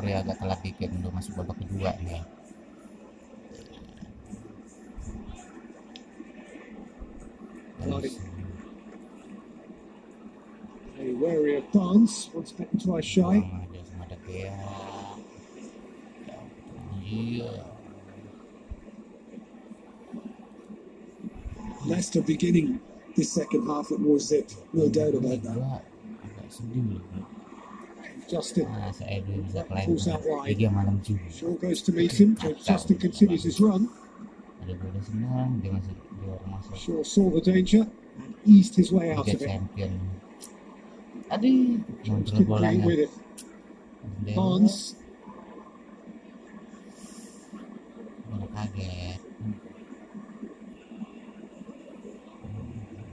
sorry 0.00 0.16
agak 0.16 0.40
telat 0.40 0.60
dikit 0.64 0.88
untuk 0.96 1.12
masuk 1.12 1.36
babak 1.36 1.60
kedua 1.60 1.92
nih. 2.00 2.24
Wary 11.20 11.60
of 11.60 11.68
Barnes, 11.72 12.32
once 12.32 12.52
bitten, 12.52 12.80
twice 12.80 13.04
shy. 13.04 13.44
Bang, 13.44 13.68
ada 13.68 13.80
sama 13.84 14.04
ada 14.08 14.16
Gea. 14.24 14.56
Iya. 17.04 17.52
Leicester 21.84 22.24
beginning 22.24 22.80
this 23.16 23.28
second 23.32 23.68
half 23.68 23.92
with 23.92 24.00
more 24.00 24.20
zip, 24.20 24.48
no 24.72 24.88
doubt 24.88 25.12
about 25.12 25.40
that. 25.44 25.84
Gua 28.30 28.38
agak 28.38 28.46
sedih 28.46 28.62
loh 28.62 28.66
Justin 28.66 28.66
nah 28.70 28.92
saya 28.94 29.18
dulu 29.26 29.40
bisa 29.42 29.60
klaim 29.66 29.86
Pulls 29.90 30.06
out 30.06 30.22
wide. 30.22 30.58
Shaw 31.34 31.52
goes 31.58 31.80
to 31.82 31.90
meet 31.90 32.14
him. 32.14 32.38
Justin 32.62 32.96
continues 32.98 33.42
his 33.42 33.58
run. 33.58 33.90
ada 34.60 34.76
gol 34.76 34.92
senang 35.02 35.56
dia 35.64 35.72
masih 35.72 35.92
dia 35.96 36.30
orang 36.30 36.50
masuk 36.60 36.74
Shaw 36.76 37.00
saw 37.00 37.26
the 37.32 37.40
danger 37.40 37.82
and 38.20 38.32
eased 38.44 38.76
his 38.76 38.92
way 38.92 39.10
out 39.16 39.24
of 39.24 39.34
it. 39.34 39.40
Champion 39.40 39.96
aduh 41.30 41.80
James 42.06 42.30
muncul 42.30 42.44
couldn't 42.44 42.44
get 42.44 42.48
bolanya 42.50 42.84
with 42.84 43.00
it. 43.08 43.12
Barnes 44.36 45.00
kaget 48.50 49.20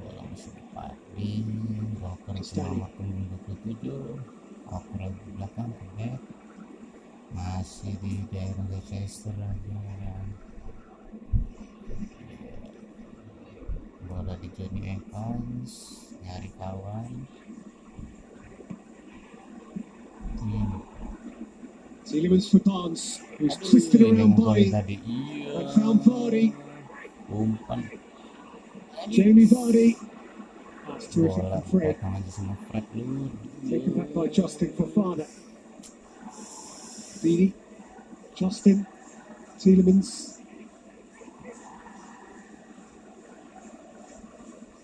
bola 0.02 0.21
masih 0.27 0.52
di 1.15 1.29
Walker 2.02 2.34
itu 2.35 2.43
Steady. 2.43 2.76
nomor 2.76 2.90
27 2.91 4.68
Walker 4.68 4.98
lagi 4.99 5.20
di 5.24 5.31
belakang 5.37 5.70
ke 5.71 5.85
back 5.96 6.20
masih 8.38 8.54
di 8.54 8.70
daerah 8.70 8.85
Leicester 8.85 9.34
bola 14.05 14.34
di 14.38 14.48
Jonny 14.54 14.82
Evans 14.93 15.74
nyari 16.21 16.49
kawan 16.62 17.12
hmm. 20.38 20.85
Who's 23.41 23.58
twisted 23.58 23.99
around 23.99 24.40
found 25.76 25.99
Vardy. 26.08 26.55
umpan 27.27 27.84
Jamie 29.12 29.43
Vardy. 29.43 29.99
That's 30.88 31.12
terrific 31.12 31.43
Fred. 31.68 31.99
Taken 33.68 33.91
back 33.99 34.10
by 34.15 34.27
Justin 34.32 34.71
Fofana. 34.71 35.27
Beanie. 37.20 37.66
Justin. 38.38 38.85
Tielemans. 39.60 40.40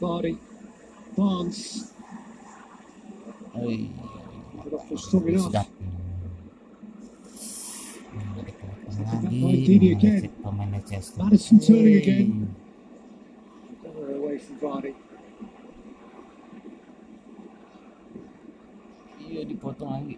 Vardy. 0.01 0.37
Barnes. 1.15 1.91
Oi, 3.55 3.89
But 4.63 4.73
off 4.73 4.89
was 4.89 5.05
strong 5.05 5.27
enough. 5.29 5.53
sedap 5.53 5.67
dipotong 8.43 8.93
Back 8.93 9.21
lagi 9.25 9.37
by 9.41 9.55
Dini 9.57 9.87
again. 9.91 10.21
mengecek 10.21 10.33
pemain 10.41 10.69
Leicester 10.73 11.17
Maddison 11.17 11.57
turning 11.59 11.85
Hey. 11.93 12.01
again. 12.01 12.29
Away 13.93 14.37
from 14.37 14.57
Vardy. 14.57 14.91
iya 19.23 19.41
dipotong 19.45 19.89
lagi 19.89 20.15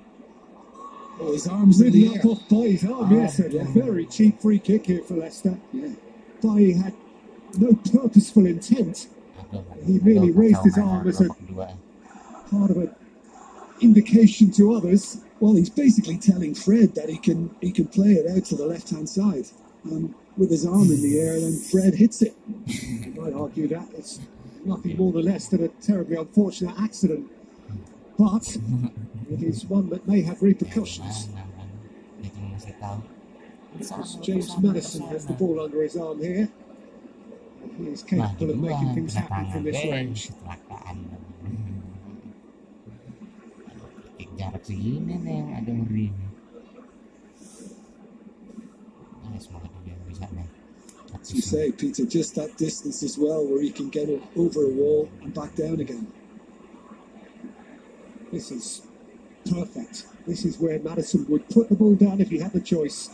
Oh, 1.19 1.31
his 1.31 1.47
arm's 1.47 1.81
ridden 1.81 2.17
up 2.19 2.25
off 2.25 2.49
Bailly's 2.49 2.83
arm, 2.83 3.05
Ah, 3.05 3.09
yes. 3.13 3.39
A 3.39 3.49
very 3.65 4.05
cheap 4.05 4.41
free 4.41 4.59
kick 4.59 4.85
here 4.87 5.01
for 5.03 5.15
Leicester. 5.15 5.57
Bailly 6.41 6.73
had 6.73 6.93
no 7.57 7.73
purposeful 7.91 8.45
intent, 8.45 9.07
He 9.85 9.99
really 9.99 10.31
aduh, 10.31 10.37
raised 10.37 10.63
his 10.63 10.77
arm 10.77 11.07
as 11.07 11.21
a- 11.21 11.29
part 12.51 12.71
of 12.71 12.77
an 12.77 12.93
indication 13.81 14.51
to 14.51 14.73
others. 14.73 15.21
Well, 15.39 15.55
he's 15.55 15.69
basically 15.69 16.17
telling 16.17 16.53
Fred 16.53 16.95
that 16.95 17.09
he 17.09 17.17
can 17.17 17.49
he 17.61 17.71
can 17.71 17.87
play 17.87 18.13
it 18.13 18.29
out 18.29 18.45
to 18.45 18.55
the 18.55 18.65
left 18.65 18.89
hand 18.89 19.07
side. 19.09 19.47
And 19.83 20.13
with 20.37 20.49
his 20.51 20.65
arm 20.65 20.89
in 20.91 21.01
the 21.01 21.19
air, 21.19 21.35
and 21.35 21.43
then 21.43 21.53
Fred 21.59 21.95
hits 21.95 22.21
it. 22.21 22.35
You 22.65 23.13
might 23.21 23.33
argue 23.33 23.67
that 23.69 23.87
it's 23.97 24.19
nothing 24.65 24.97
more 24.97 25.11
than 25.13 25.25
less 25.25 25.47
than 25.47 25.63
a 25.63 25.67
terribly 25.69 26.17
unfortunate 26.17 26.75
accident. 26.79 27.29
But 28.17 28.57
it 29.31 29.41
is 29.41 29.65
one 29.65 29.89
that 29.89 30.07
may 30.07 30.21
have 30.21 30.41
repercussions. 30.41 31.29
James 34.21 34.55
Maddison 34.57 35.07
has 35.07 35.25
the 35.25 35.33
ball 35.33 35.59
under 35.59 35.81
his 35.83 35.97
arm 35.97 36.21
here. 36.21 36.47
He 37.77 37.87
is 37.89 38.03
capable 38.03 38.51
of 38.51 38.59
making 38.59 38.93
things 38.93 39.13
happen 39.13 39.51
from 39.51 39.63
this 39.63 39.83
range. 39.83 40.31
Jarak 44.35 44.67
segini 44.67 45.15
nih 45.23 45.31
yang 45.39 45.49
ada 45.55 45.71
ngeri 45.71 46.11
nih. 46.11 46.31
Semoga 49.39 49.71
dia 49.87 49.95
bisa 50.11 50.27
nih. 50.35 50.43
As 51.15 51.31
you 51.31 51.39
say, 51.39 51.71
Peter, 51.71 52.03
just 52.03 52.35
that 52.35 52.51
distance 52.59 52.99
as 52.99 53.15
well, 53.15 53.47
where 53.47 53.63
he 53.63 53.71
can 53.71 53.87
get 53.87 54.11
over 54.35 54.67
a 54.67 54.73
wall 54.75 55.07
and 55.23 55.31
back 55.31 55.55
down 55.55 55.79
again. 55.79 56.03
This 58.27 58.51
is 58.51 58.83
perfect. 59.45 60.07
This 60.27 60.45
is 60.45 60.59
where 60.59 60.79
Maddison 60.79 61.25
would 61.29 61.47
put 61.49 61.69
the 61.69 61.75
ball 61.75 61.95
down 61.95 62.19
if 62.19 62.29
he 62.29 62.39
had 62.39 62.53
the 62.53 62.61
choice. 62.61 63.09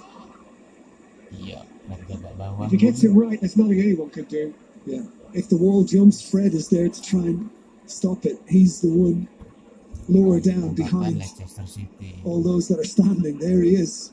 Iya, 1.31 1.63
Fred 1.87 2.07
gak 2.07 2.35
bawah. 2.39 2.65
If 2.65 2.71
he 2.71 2.77
gets 2.77 3.03
it 3.03 3.11
right, 3.11 3.39
there's 3.39 3.55
nothing 3.55 3.79
anyone 3.79 4.09
can 4.09 4.25
do. 4.25 4.53
Yeah. 4.85 5.03
If 5.33 5.47
the 5.47 5.57
wall 5.57 5.83
jumps, 5.83 6.19
Fred 6.23 6.53
is 6.53 6.67
there 6.67 6.89
to 6.89 7.01
try 7.01 7.23
and 7.31 7.49
stop 7.85 8.25
it. 8.25 8.39
He's 8.47 8.81
the 8.81 8.91
one 8.91 9.27
lower 10.09 10.39
down 10.39 10.75
behind 10.75 11.23
all 12.23 12.41
those 12.43 12.67
that 12.67 12.79
are 12.79 12.87
standing. 12.87 13.39
There 13.39 13.61
he 13.63 13.75
is. 13.75 14.11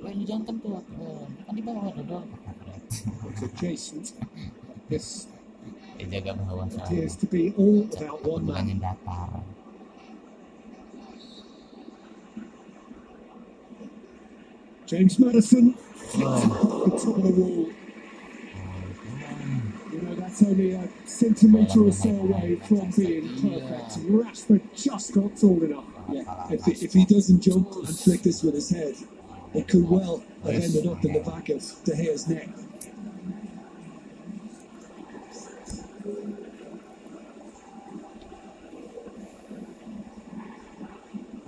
Wah, 0.00 0.12
lu 0.12 0.24
jangan 0.24 0.44
kentut. 0.48 0.84
Kan 1.44 1.52
di 1.56 1.62
bawah 1.64 1.92
dodol 1.96 2.24
kata 2.28 2.52
Fred. 2.60 2.82
It's 3.32 3.42
adjacent. 3.42 4.16
Jaga 5.98 6.32
bawah 6.38 6.68
appears 6.76 7.16
to 7.16 7.26
be 7.26 7.52
all 7.56 7.88
about 7.96 8.24
one 8.24 8.46
man. 8.46 8.80
Datar. 8.80 9.42
James 14.86 15.18
Maddison, 15.18 15.74
the 16.12 16.20
top 16.22 17.16
of 17.16 17.22
the 17.22 17.30
wall. 17.30 17.70
You 19.92 20.02
know, 20.02 20.14
that's 20.14 20.42
only 20.42 20.72
a 20.72 20.88
centimetre 21.06 21.80
or 21.80 21.92
so 21.92 22.10
away 22.10 22.56
from 22.56 22.90
being 22.90 23.28
perfect. 23.40 23.98
Rashford 24.06 24.60
just 24.76 25.14
got 25.14 25.36
tall 25.36 25.62
enough. 25.62 25.84
Yeah, 26.10 26.46
if, 26.50 26.64
he- 26.64 26.84
if 26.84 26.92
he 26.92 27.04
doesn't 27.04 27.40
jump 27.40 27.74
and 27.74 27.88
flick 27.98 28.22
this 28.22 28.42
with 28.42 28.54
his 28.54 28.70
head, 28.70 28.94
it 29.54 29.66
could 29.68 29.88
well 29.88 30.22
have 30.44 30.54
ended 30.54 30.86
up 30.86 31.04
in 31.04 31.14
the 31.14 31.20
back 31.20 31.48
of 31.48 31.62
De 31.84 31.96
Gea's 31.96 32.28
neck. 32.28 32.48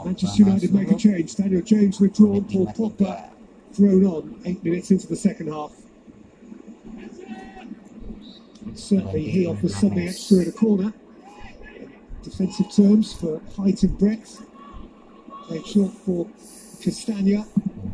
Manchester 0.09 0.43
United 0.43 0.73
make 0.75 0.91
a 0.91 0.95
change. 0.95 1.37
Daniel 1.37 1.61
James 1.61 2.01
withdrawn, 2.01 2.43
Paul 2.45 2.67
Pogba 2.69 3.29
thrown 3.73 4.07
on 4.07 4.41
eight 4.47 4.65
minutes 4.65 4.91
into 4.91 5.07
the 5.07 5.15
second 5.15 5.49
half. 5.49 5.71
Certainly, 8.73 9.28
he 9.28 9.47
offers 9.47 9.77
something 9.77 10.09
extra 10.09 10.39
in 10.39 10.49
a 10.49 10.53
corner. 10.53 10.95
Defensive 12.22 12.75
terms 12.75 13.13
for 13.13 13.43
height 13.55 13.83
and 13.83 13.99
breadth. 13.99 14.47
Played 15.43 15.66
short 15.66 15.93
for 15.93 16.27
Castagna. 16.81 17.45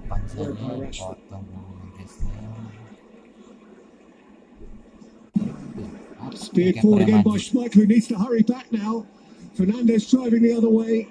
by 0.09 0.19
Rashford. 0.21 1.17
Speared 6.35 6.77
forward 6.77 7.03
again 7.03 7.25
by 7.25 7.33
Schmeichel, 7.33 7.75
who 7.75 7.87
needs 7.87 8.07
to 8.07 8.17
hurry 8.17 8.43
back 8.43 8.71
now. 8.71 9.05
Fernandes 9.57 10.09
driving 10.09 10.43
the 10.43 10.53
other 10.53 10.71
way. 10.71 11.09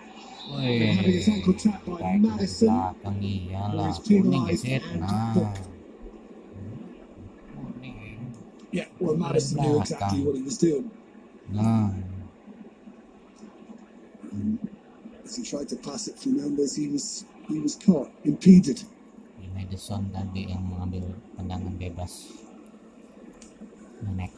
By 0.54 2.18
Maddison. 2.22 2.70
belakang 2.70 3.18
iyalah. 3.26 3.90
Kuning. 4.06 4.46
Kuning. 4.46 5.18
Yeah, 8.70 8.90
well, 9.02 9.18
Maddison 9.18 9.62
knew 9.62 9.82
exactly 9.82 10.22
what 10.22 10.36
he 10.38 10.44
was 10.46 10.58
doing. 10.58 10.90
As 15.26 15.36
he 15.38 15.44
tried 15.44 15.70
to 15.70 15.78
pass 15.78 16.08
it, 16.08 16.18
Fernandes, 16.18 16.78
he 16.78 16.90
was 16.90 17.26
he 17.50 17.58
was 17.58 17.74
caught, 17.78 18.10
impeded. 18.26 18.82
Di 19.42 19.50
Maddison 19.54 20.10
tadi 20.14 20.54
yang 20.54 20.62
mengambil 20.70 21.18
tendangan 21.38 21.74
bebas. 21.82 22.30
Nenek 24.06 24.34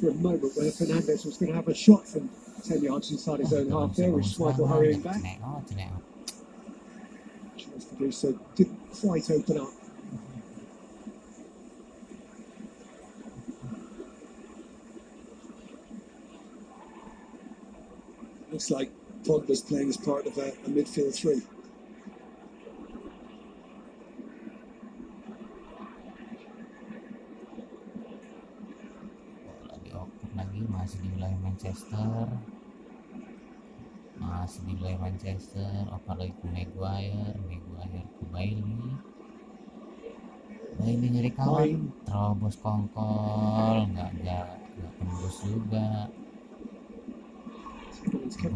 for 0.00 0.10
a 0.10 0.14
moment 0.14 0.52
whether 0.56 0.70
Fernandes 0.70 1.24
was 1.24 1.36
going 1.36 1.50
to 1.50 1.56
have 1.56 1.68
a 1.68 1.74
shot 1.74 2.06
from 2.06 2.28
10 2.64 2.82
yards 2.82 3.10
inside 3.10 3.40
his 3.40 3.52
own 3.52 3.70
half 3.70 3.94
there, 3.96 4.10
with 4.10 4.24
Schmeichel 4.24 4.68
hurrying 4.68 5.00
back. 5.00 5.22
Chance 7.56 7.84
to 7.86 7.94
do 7.96 8.10
so 8.12 8.38
didn't 8.54 8.78
quite 9.00 9.30
open 9.30 9.58
up. 9.58 9.68
Looks 18.50 18.70
like 18.70 18.90
Pogba's 19.24 19.60
playing 19.60 19.88
as 19.90 19.96
part 19.96 20.26
of 20.26 20.38
a, 20.38 20.48
a 20.48 20.68
midfield 20.68 21.14
three. 21.14 21.42
Manchester. 31.56 32.28
Masih 34.20 34.60
di 34.68 34.72
wilayah 34.76 35.00
Manchester, 35.00 35.88
oper 35.88 36.20
lagi 36.20 36.36
ke 36.36 36.46
Maguire, 36.52 37.32
Maguire 37.48 38.00
ke 38.04 38.24
Bailey. 38.28 38.92
Bailey 40.76 41.08
nyari 41.08 41.32
kawan, 41.32 41.88
terobos 42.04 42.60
kongkol, 42.60 43.88
nggak 43.88 44.10
nggak 44.20 44.48
nggak 44.52 44.92
tembus 45.00 45.36
juga. 45.48 45.88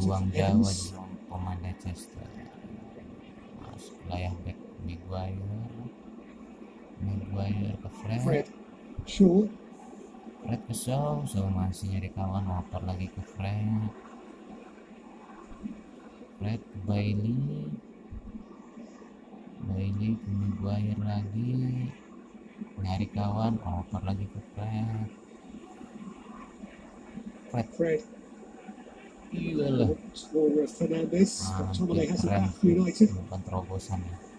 Buang 0.05 0.29
jauh 0.37 0.61
Evans. 0.61 0.93
aja 0.93 1.01
pemain 1.25 1.61
Manchester. 1.65 2.29
Masuk 3.65 3.97
wilayah 4.05 4.33
back 4.45 4.61
Maguire. 4.85 5.57
Maguire 7.01 7.73
ke 7.81 7.89
Fred. 7.97 8.21
Fred. 8.21 8.47
Shaw. 9.09 9.49
Fred 10.41 10.61
ke 10.65 10.73
Shaw, 10.73 11.21
Shaw 11.29 11.47
masih 11.53 11.93
nyari 11.93 12.09
kawan, 12.17 12.49
oper 12.49 12.81
lagi 12.89 13.13
ke 13.13 13.21
Fred. 13.21 13.93
Fred 16.41 16.63
Bailey. 16.89 17.69
Bailey 19.69 20.17
ke 20.17 20.31
Maguire 20.33 20.97
lagi. 21.05 21.53
Nyari 22.81 23.07
kawan, 23.13 23.61
oper 23.61 24.01
lagi 24.01 24.25
ke 24.25 24.41
Fred. 24.57 25.09
Fred, 27.53 27.69
Fred. 27.77 28.03
iyalah. 29.31 29.93
Fernandez. 30.67 31.47
Ah. 31.53 31.71
Bukan 31.71 33.41
terobosan 33.47 34.01
ya. 34.03 34.30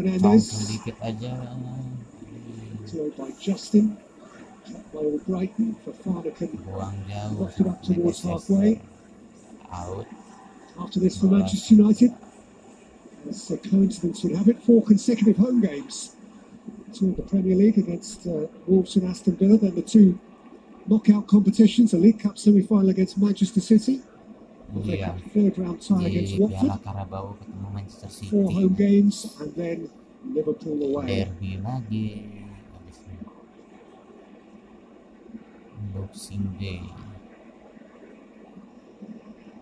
Fernandes. 0.00 0.68
dikit 0.68 0.96
aja. 1.02 1.56
Thrown 2.86 3.10
by 3.18 3.30
Justin. 3.40 3.96
Cut 4.64 4.92
by 4.92 5.18
Brighton. 5.26 5.76
For 5.84 5.92
Farnacan. 5.92 6.56
Buang 6.64 6.96
jauh. 7.08 7.38
Knocked 7.38 7.60
it 7.60 7.66
up 7.66 7.82
towards 7.82 8.22
halfway. 8.22 8.80
Out. 9.72 10.06
After 10.78 11.00
this 11.00 11.18
for 11.20 11.26
Manchester 11.26 11.74
United. 11.74 12.12
As 13.28 13.48
the 13.48 13.58
coincidence 13.58 14.24
would 14.24 14.34
have 14.34 14.48
it, 14.48 14.62
four 14.62 14.82
consecutive 14.82 15.36
home 15.36 15.60
games. 15.60 16.16
Two 16.94 17.06
in 17.06 17.14
the 17.14 17.22
Premier 17.22 17.54
League 17.54 17.78
against 17.78 18.26
uh, 18.26 18.46
Wolves 18.66 18.96
and 18.96 19.08
Aston 19.08 19.36
Villa, 19.36 19.58
then 19.58 19.74
the 19.74 19.82
two 19.82 20.18
knockout 20.86 21.26
competitions, 21.26 21.92
a 21.92 21.98
League 21.98 22.18
Cup 22.18 22.38
semi-final 22.38 22.88
against 22.88 23.18
Manchester 23.18 23.60
City, 23.60 24.00
Iya. 24.70 25.10
Cup 25.10 25.18
third 25.34 25.54
round 25.58 25.78
tie 25.82 25.98
Di 25.98 26.06
against 26.06 26.34
Piala 26.38 26.46
Watford, 26.46 26.80
Carabao 26.86 27.26
ketemu 27.42 27.68
Manchester 27.74 28.10
City. 28.10 28.30
four 28.30 28.46
home 28.54 28.74
games, 28.78 29.16
and 29.42 29.50
then 29.58 29.78
Liverpool 30.30 30.78
away. 30.78 31.26
Derby 31.26 31.50
lagi. 31.58 32.06
Habis 32.70 32.98
ini. 33.02 33.26
Boxing 35.90 36.44
Day. 36.60 36.84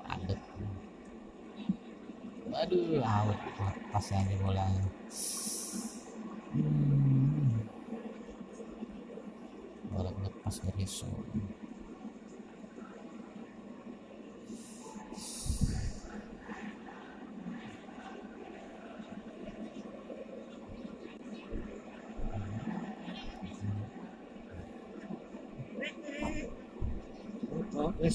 Padet. 0.04 0.40
Waduh, 2.48 3.00
out. 3.00 3.38
Lepas 3.60 4.06
aja 4.12 4.34
bolanya. 4.44 4.84
Hmm. 6.52 7.64
Bola 9.88 10.10
lepas 10.20 10.54
dari 10.64 10.84
Shaw. 10.84 11.12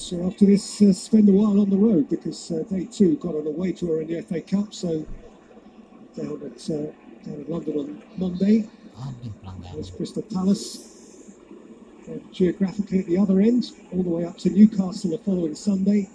Leicester 0.04 0.26
after 0.26 0.44
this 0.44 0.82
uh, 0.82 0.92
spend 0.92 1.30
a 1.30 1.32
while 1.32 1.58
on 1.58 1.70
the 1.70 1.76
road 1.76 2.10
because 2.10 2.50
uh, 2.50 2.62
they 2.70 2.84
too 2.84 3.16
got 3.16 3.34
on 3.34 3.46
a 3.46 3.48
away 3.48 3.72
tour 3.72 4.02
in 4.02 4.08
the 4.08 4.20
FA 4.20 4.42
Cup, 4.42 4.74
so 4.74 5.06
down 6.14 6.42
at 6.44 6.70
uh, 6.70 6.92
down 7.24 7.40
in 7.40 7.46
London 7.48 7.78
on 7.78 8.02
Monday. 8.18 8.68
There's 9.72 9.90
Crystal 9.90 10.22
Palace. 10.22 11.32
And 12.06 12.22
geographically 12.34 12.98
at 12.98 13.06
the 13.06 13.16
other 13.16 13.40
end, 13.40 13.72
all 13.92 14.02
the 14.02 14.10
way 14.10 14.26
up 14.26 14.36
to 14.38 14.50
Newcastle 14.50 15.10
the 15.10 15.18
following 15.18 15.54
Sunday. 15.54 16.10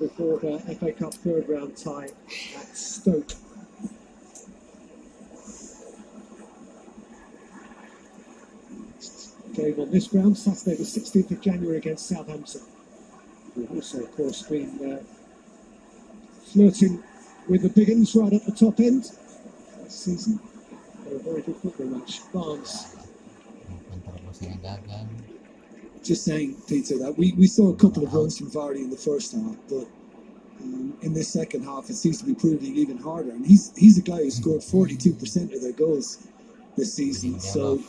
Before 0.00 0.40
the 0.40 0.58
FA 0.80 0.90
Cup 0.90 1.14
third 1.14 1.48
round 1.48 1.76
tie 1.76 2.08
at 2.56 2.76
Stoke. 2.76 3.30
Game 9.62 9.78
on 9.78 9.90
this 9.92 10.08
ground, 10.08 10.36
Saturday 10.36 10.76
the 10.76 10.82
16th 10.82 11.30
of 11.30 11.40
January 11.40 11.76
against 11.76 12.08
Southampton. 12.08 12.62
We've 13.54 13.70
also, 13.70 14.02
of 14.02 14.16
course, 14.16 14.42
been 14.42 14.70
uh, 14.92 15.04
flirting 16.46 17.00
with 17.48 17.62
the 17.62 17.68
big 17.68 17.88
right 17.88 18.32
at 18.32 18.44
the 18.44 18.50
top 18.50 18.80
end 18.80 19.04
this 19.84 19.94
season. 19.94 20.40
A 21.06 21.18
very 21.18 21.42
good 21.42 21.54
football 21.56 21.86
match. 21.86 22.20
Barnes. 22.32 22.96
Just 26.02 26.24
saying, 26.24 26.56
Peter, 26.66 26.98
that 26.98 27.16
we, 27.16 27.32
we 27.34 27.46
saw 27.46 27.72
a 27.72 27.76
couple 27.76 28.02
of 28.02 28.12
runs 28.12 28.38
from 28.38 28.50
Vardy 28.50 28.78
in 28.78 28.90
the 28.90 28.96
first 28.96 29.30
half, 29.30 29.54
but 29.68 29.86
um, 30.60 30.98
in 31.02 31.14
this 31.14 31.32
second 31.32 31.62
half, 31.62 31.88
it 31.88 31.94
seems 31.94 32.18
to 32.18 32.24
be 32.24 32.34
proving 32.34 32.74
even 32.74 32.98
harder. 32.98 33.30
And 33.30 33.46
he's 33.46 33.72
he's 33.76 33.96
a 33.96 34.02
guy 34.02 34.24
who 34.24 34.30
scored 34.32 34.62
42% 34.62 35.54
of 35.54 35.62
their 35.62 35.72
goals 35.72 36.26
this 36.76 36.94
season. 36.94 37.38
So 37.38 37.80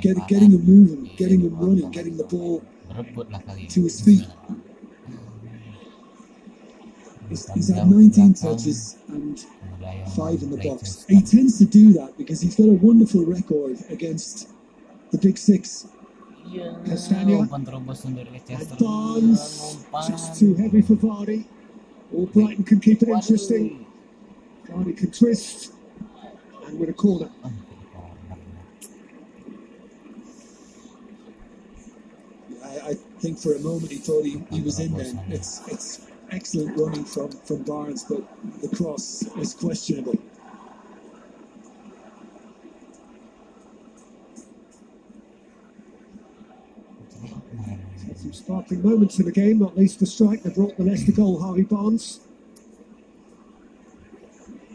get, 0.00 0.16
getting 0.28 0.50
him 0.52 0.64
moving, 0.64 1.10
getting 1.16 1.40
him 1.40 1.58
running, 1.58 1.90
getting 1.90 2.16
the 2.16 2.24
ball 2.24 2.62
berebut 2.92 3.30
lah 3.30 3.40
kali 3.40 3.66
to 3.66 3.82
his 3.82 4.00
feet. 4.00 4.26
He's, 7.28 7.50
he's 7.54 7.68
had 7.72 7.88
19 7.88 8.34
touches 8.34 8.98
and 9.08 9.40
five 10.14 10.42
in 10.42 10.50
the 10.50 10.58
box. 10.58 11.06
He 11.08 11.22
tends 11.22 11.58
to 11.58 11.64
do 11.64 11.92
that 11.94 12.18
because 12.18 12.40
he's 12.40 12.56
got 12.56 12.68
a 12.68 12.76
wonderful 12.76 13.24
record 13.24 13.78
against 13.88 14.50
the 15.10 15.18
big 15.18 15.38
six. 15.38 15.88
Castagna. 16.84 17.48
umpan 17.48 17.64
terobosan 17.64 18.12
dari 18.12 18.42
And 18.52 18.68
Barnes, 18.76 19.86
just 20.04 20.36
too 20.36 20.54
heavy 20.54 20.82
for 20.82 20.96
Vardy. 21.00 21.46
Or 22.12 22.26
Brighton 22.26 22.64
can 22.64 22.80
keep 22.80 23.00
it 23.00 23.08
interesting. 23.08 23.86
Vardy 24.68 24.92
can 24.92 25.10
twist. 25.10 25.72
And 26.66 26.78
with 26.78 26.90
a 26.90 26.92
corner. 26.92 27.30
Ah, 27.40 27.48
corner. 27.48 27.72
I, 32.62 32.90
I 32.90 32.94
think 33.22 33.38
for 33.38 33.54
a 33.54 33.58
moment 33.60 33.92
he 33.92 33.98
thought 33.98 34.24
he, 34.24 34.42
he 34.50 34.60
was 34.60 34.80
in 34.80 34.92
there. 34.94 35.06
It's 35.28 35.62
it's 35.68 36.06
excellent 36.32 36.76
running 36.76 37.04
from, 37.04 37.30
from 37.30 37.62
Barnes, 37.62 38.02
but 38.02 38.20
the 38.60 38.68
cross 38.76 39.22
is 39.38 39.54
questionable. 39.54 40.18
Some 48.16 48.32
sparkling 48.32 48.82
moments 48.82 49.18
in 49.20 49.26
the 49.26 49.32
game, 49.32 49.60
not 49.60 49.78
least 49.78 50.00
the 50.00 50.06
strike 50.06 50.42
that 50.42 50.56
brought 50.56 50.76
the 50.76 50.82
Leicester 50.82 51.12
goal, 51.12 51.40
Harvey 51.40 51.62
Barnes. 51.62 52.20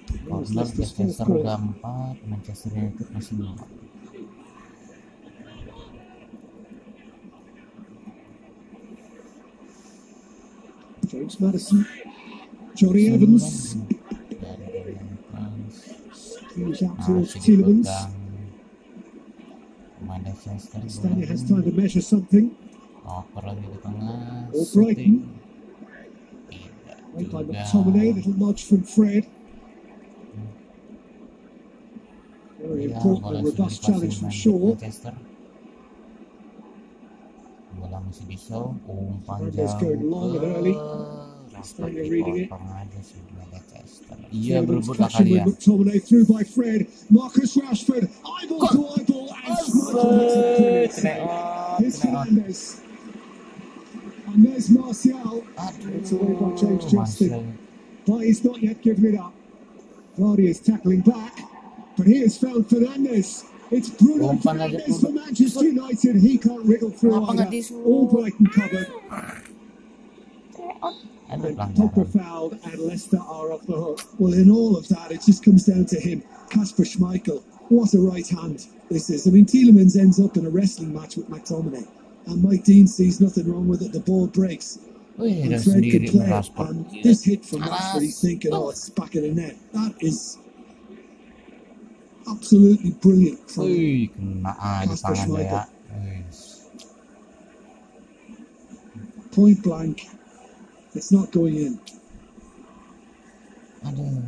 That 0.10 0.32
was 0.32 0.52
Corner 0.52 0.62
Leicester's 0.62 0.98
Leicester 1.00 1.26
corner. 1.26 1.58
Manchester 2.26 2.70
United 2.70 3.08
masih 3.12 3.87
James 11.08 11.40
Maddison, 11.40 11.88
Jonny 12.76 13.08
Evans. 13.14 13.78
Hughes 16.54 16.84
out 16.84 17.06
towards 17.06 17.36
Tielemans. 17.36 17.88
Stanley 20.88 21.26
has 21.26 21.48
time 21.48 21.64
to 21.64 21.72
measure 21.72 22.02
something. 22.02 22.56
Oh. 23.08 23.24
Brighton. 24.74 25.40
Right 27.14 27.32
by. 27.32 27.44
McTominay, 27.44 28.16
little 28.16 28.34
nudge 28.34 28.66
from 28.66 28.84
Fred. 28.84 29.26
Very 32.60 32.84
important 32.92 33.36
and 33.36 33.46
robust 33.46 33.84
challenge 33.84 34.20
from 34.20 34.30
Shaw. 34.30 34.76
Manchester. 34.76 35.14
Bola 37.78 37.97
masih 37.97 37.97
di 37.97 37.97
Shaw, 37.97 37.97
umpan 37.97 37.97
Fernandes 37.97 37.97
jauh 37.97 37.97
going 37.97 37.97
long 37.97 37.97
and 37.97 37.97
early. 37.97 37.97
ke 37.97 37.97
Rashford 37.97 37.97
Stanley 37.97 37.97
reading 37.97 37.97
it. 37.97 37.97
dipotong 37.97 37.97
sudah 38.12 38.28
Manchester. 39.28 39.88
Iya 44.28 44.60
Germans 44.62 44.88
berebut 44.88 44.96
lah 45.00 45.08
clashing 45.08 45.28
kali 45.28 45.40
ya. 45.40 45.44
with 45.48 45.58
McTominay 45.60 46.00
through 46.04 46.26
by 46.28 46.44
Fred. 46.44 46.82
Marcus 47.10 47.56
Rashford, 47.56 48.06
eyeball 48.28 48.68
to 48.68 48.82
eyeball, 49.00 49.28
and 49.32 49.56
Schmeichel 49.56 50.20
it 50.20 50.36
Aduh, 50.36 50.52
clear. 50.56 50.88
kena 50.92 51.16
Here's 51.80 51.98
kena 52.04 52.22
And 54.28 54.40
there's 54.46 54.68
Martial, 54.70 55.48
It's 55.96 56.12
away 56.12 56.34
by 56.36 56.52
James 56.60 56.84
Justin. 56.92 57.58
But 58.06 58.20
he's 58.28 58.44
not 58.44 58.62
yet 58.62 58.82
given 58.84 59.16
it 59.16 59.18
up. 59.20 59.34
Vardy 60.20 60.48
is 60.50 60.60
tackling 60.60 61.02
back, 61.02 61.40
but 61.96 62.08
he 62.08 62.20
has 62.22 62.38
found 62.38 62.68
Fernandes. 62.68 63.46
It's 63.70 63.90
Bruno 63.90 64.32
Umpan 64.32 64.62
aja 64.62 64.80
Fernandes 64.80 65.02
for 65.02 65.12
Manchester 65.12 65.66
United. 65.66 66.16
He 66.16 66.38
can't 66.38 66.64
wriggle 66.66 66.90
through 66.92 67.12
Kenapa 67.12 67.34
nggak 67.34 67.48
either. 67.48 67.52
disuruh? 67.52 67.86
All 67.86 68.06
Brighton 68.08 68.48
covered. 68.48 68.88
Aduh, 71.30 71.50
And 71.60 71.76
Pogba 71.76 72.08
fouled, 72.08 72.58
and 72.64 72.80
Leicester 72.80 73.20
are 73.20 73.52
off 73.52 73.68
the 73.68 73.76
hook. 73.76 74.00
Well, 74.18 74.34
in 74.34 74.50
all 74.50 74.78
of 74.78 74.88
that, 74.88 75.12
it 75.12 75.22
just 75.26 75.44
comes 75.44 75.66
down 75.66 75.86
to 75.88 76.00
him, 76.00 76.24
Kasper 76.50 76.84
Schmeichel. 76.84 77.44
What 77.68 77.94
a 77.94 78.00
right 78.00 78.28
hand 78.28 78.66
this 78.90 79.10
is. 79.10 79.28
I 79.28 79.32
mean, 79.32 79.46
Tielemans 79.46 79.98
ends 80.00 80.20
up 80.24 80.38
in 80.38 80.46
a 80.46 80.50
wrestling 80.50 80.94
match 80.94 81.18
with 81.18 81.30
McTominay, 81.30 81.86
and 82.28 82.42
Mike 82.42 82.64
Dean 82.64 82.88
sees 82.88 83.20
nothing 83.20 83.52
wrong 83.52 83.68
with 83.68 83.82
it. 83.82 83.92
The 83.92 84.00
ball 84.00 84.28
breaks, 84.28 84.80
Wih, 85.20 85.44
and 85.44 85.52
udah 85.52 85.60
Fred 85.64 85.84
sendiri 85.84 85.92
could 85.92 86.08
play 86.16 86.30
it. 86.32 86.50
And 86.70 87.04
this 87.04 87.26
hit 87.26 87.44
from 87.44 87.64
Alas. 87.64 87.82
Rashford, 87.82 88.02
he's 88.08 88.22
thinking, 88.22 88.54
oh, 88.54 88.68
oh, 88.68 88.70
it's 88.70 88.88
back 88.90 89.16
in 89.16 89.24
the 89.24 89.34
net. 89.42 89.58
That 89.74 89.94
is 90.00 90.38
absolutely 92.28 92.92
brilliant 92.92 93.40
from 93.50 93.72
Wih, 93.72 94.12
kena 94.12 94.52
aja 94.60 94.92
Kasper 94.92 95.16
tangan. 95.16 95.28
Schmeichel. 95.28 95.64
Wih. 95.66 95.78
point 99.38 99.62
blank. 99.62 100.10
It's 100.96 101.12
not 101.12 101.32
going 101.32 101.56
in. 101.56 101.74
Aduh. 103.86 104.26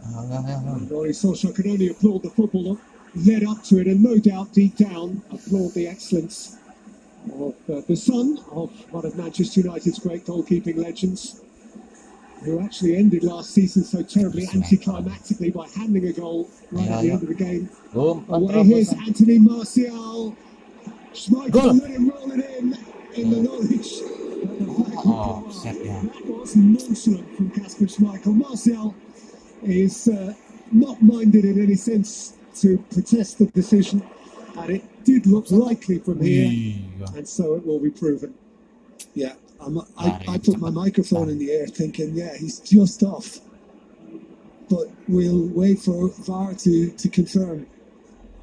Ah, 0.00 0.24
enggak. 0.24 0.64
And 0.64 0.90
Rory 0.90 1.12
Solskjaer 1.12 1.52
can 1.54 1.68
only 1.68 1.88
applaud 1.92 2.24
the 2.24 2.32
football 2.32 2.64
that 2.72 2.80
led 3.28 3.44
up 3.44 3.60
to 3.68 3.78
it, 3.78 3.86
and 3.86 4.02
no 4.02 4.16
doubt 4.16 4.56
deep 4.56 4.80
down 4.80 5.20
applaud 5.28 5.76
the 5.76 5.86
excellence 5.86 6.56
of 7.36 7.54
uh, 7.68 7.84
the 7.86 7.94
son 7.94 8.40
of 8.50 8.72
one 8.90 9.04
of 9.04 9.12
Manchester 9.14 9.60
United's 9.60 10.00
great 10.00 10.24
goalkeeping 10.24 10.80
legends, 10.80 11.44
who 12.44 12.60
actually 12.60 12.96
ended 12.96 13.22
last 13.24 13.50
season 13.50 13.84
so 13.84 14.02
terribly 14.02 14.46
anticlimactically 14.48 15.52
by 15.52 15.68
handing 15.68 16.06
a 16.06 16.12
goal 16.12 16.50
right 16.70 16.88
at 16.88 17.02
the 17.02 17.10
end 17.10 17.22
of 17.22 17.28
the 17.28 17.34
game. 17.34 17.68
Umpan 17.94 18.28
Away 18.28 18.64
here's. 18.64 18.92
Anthony 18.92 19.38
Martial. 19.38 20.36
Schmeichel 21.14 21.80
let 21.80 21.90
him 21.90 22.08
roll 22.08 22.32
it 22.32 22.44
in, 22.58 22.76
in 23.14 23.30
the 23.30 23.42
knowledge. 23.42 24.00
that 24.00 24.58
the 24.58 24.92
Oh, 25.04 25.48
set, 25.50 25.84
yeah. 25.84 26.00
That 26.02 26.26
was 26.26 26.56
nonchalant 26.56 27.36
from 27.36 27.50
Kasper 27.50 27.84
Schmeichel. 27.84 28.34
Martial 28.34 28.94
is 29.62 30.08
uh, 30.08 30.32
not 30.72 31.02
minded 31.02 31.44
in 31.44 31.62
any 31.62 31.74
sense 31.74 32.36
to 32.56 32.78
protest 32.90 33.38
the 33.38 33.46
decision, 33.46 34.02
and 34.56 34.70
it 34.70 35.04
did 35.04 35.26
look 35.26 35.50
likely 35.50 35.98
from 35.98 36.20
here, 36.20 36.76
and 37.14 37.28
so 37.28 37.54
it 37.54 37.66
will 37.66 37.78
be 37.78 37.90
proven. 37.90 38.34
Yeah, 39.14 39.34
I, 39.98 40.24
I 40.28 40.38
put 40.38 40.58
my 40.58 40.70
microphone 40.70 41.28
in 41.28 41.38
the 41.38 41.50
air 41.52 41.66
thinking, 41.66 42.14
yeah, 42.14 42.36
he's 42.36 42.60
just 42.60 43.02
off. 43.02 43.38
But 44.68 44.88
we'll 45.08 45.48
wait 45.48 45.78
for 45.80 46.08
VAR 46.08 46.54
to, 46.54 46.90
to 46.90 47.08
confirm 47.08 47.66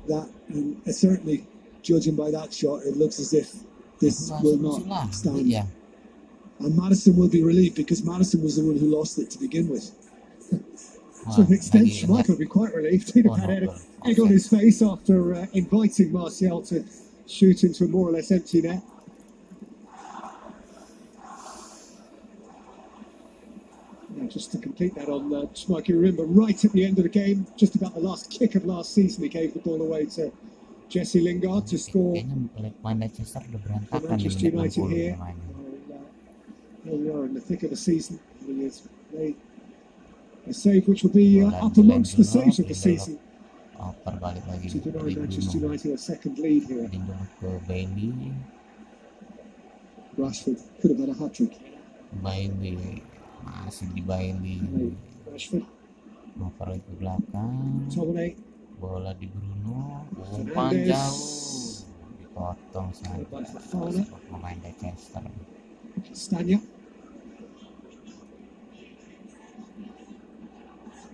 that, 0.07 0.29
and 0.49 0.79
uh, 0.87 0.91
certainly, 0.91 1.45
judging 1.81 2.15
by 2.15 2.29
that 2.31 2.53
shot, 2.53 2.83
it 2.83 2.97
looks 2.97 3.19
as 3.19 3.33
if 3.33 3.53
this 3.99 4.31
will 4.41 4.57
not 4.57 5.13
stand. 5.13 5.47
Iya. 5.47 5.65
And 6.59 6.75
Maddison 6.75 7.15
will 7.15 7.29
be 7.29 7.41
relieved 7.43 7.75
because 7.75 8.03
Maddison 8.03 8.43
was 8.43 8.57
the 8.57 8.63
one 8.65 8.77
who 8.77 8.87
lost 8.87 9.17
it 9.17 9.29
to 9.31 9.39
begin 9.39 9.67
with. 9.69 9.91
To 11.35 11.41
an 11.41 11.51
extent, 11.51 11.85
lagi 11.85 12.05
Schmeichel 12.07 12.29
would 12.29 12.39
be 12.39 12.45
quite 12.45 12.73
relieved. 12.73 13.11
He'd 13.13 13.25
have 13.25 13.33
Oh, 13.33 13.35
had 13.35 13.63
egg, 13.63 13.69
egg 14.05 14.19
on 14.21 14.27
his 14.29 14.47
face 14.47 14.81
after 14.81 15.35
uh, 15.35 15.45
inviting 15.51 16.13
Martial 16.13 16.61
to 16.67 16.85
shoot 17.27 17.63
into 17.65 17.83
a 17.83 17.87
more 17.89 18.07
or 18.07 18.11
less 18.13 18.31
empty 18.31 18.61
net. 18.61 18.81
Just 24.27 24.51
to 24.51 24.57
complete 24.57 24.95
that 24.95 25.07
on 25.07 25.33
uh, 25.33 25.45
Schmeichel, 25.53 25.89
remember 25.89 26.25
right 26.25 26.63
at 26.63 26.71
the 26.73 26.83
end 26.83 26.97
of 26.97 27.03
the 27.03 27.09
game, 27.09 27.47
just 27.55 27.75
about 27.75 27.93
the 27.93 27.99
last 27.99 28.29
kick 28.29 28.55
of 28.55 28.65
last 28.65 28.93
season, 28.93 29.23
he 29.23 29.29
gave 29.29 29.53
the 29.53 29.59
ball 29.59 29.81
away 29.81 30.05
to 30.05 30.31
Jesse 30.89 31.21
Lingard 31.21 31.67
to 31.67 31.77
score 31.77 32.15
Kayaknya 32.15 32.73
Manchester 32.83 33.39
udah 33.39 33.49
for 33.49 33.59
berantakan 33.63 34.01
di 34.01 34.07
Manchester 34.09 34.45
United 34.49 34.83
here. 34.89 35.13
here 36.83 36.97
we 36.97 37.09
are 37.09 37.25
in 37.25 37.33
the 37.33 37.41
thick 37.41 37.63
of 37.63 37.69
the 37.69 37.79
season. 37.79 38.19
He 38.45 38.63
has 38.65 38.83
made 39.13 39.37
a 40.47 40.53
save 40.53 40.87
which 40.87 41.03
will 41.03 41.13
be 41.13 41.41
uh, 41.41 41.65
up 41.65 41.77
amongst 41.77 42.17
the 42.17 42.25
saves 42.25 42.59
of 42.59 42.67
the 42.67 42.75
season 42.75 43.19
lagi 43.79 44.69
to 44.71 44.79
deny 44.79 45.15
Manchester 45.15 45.57
United 45.57 45.91
a 45.93 45.97
second 45.97 46.37
lead 46.39 46.63
here. 46.67 46.87
Lindung 46.87 47.27
ke 47.39 47.49
Bailly. 47.67 48.33
Rashford 50.17 50.59
could 50.81 50.91
have 50.91 50.99
had 50.99 51.09
a 51.09 51.17
hat 51.17 51.33
trick. 51.33 51.55
Bailly 52.23 53.03
masih 53.43 53.87
di 53.93 54.01
Bailly. 54.03 54.59
Rashford, 55.29 55.65
Oper 56.39 56.67
ke 56.79 56.93
belakang. 56.97 57.85
McTominay, 57.85 58.29
Bola 58.79 59.11
di 59.13 59.27
Bruno. 59.27 60.07
Umpan 60.15 60.71
Fernandes. 60.71 60.87
jauh. 60.87 61.19
Dipotong 62.19 62.89
saja. 62.95 63.15
Umpan 63.19 63.43
Fofana. 63.45 64.03
Pemain 64.29 64.57
Leicester. 64.63 65.23
Stanya, 66.15 66.57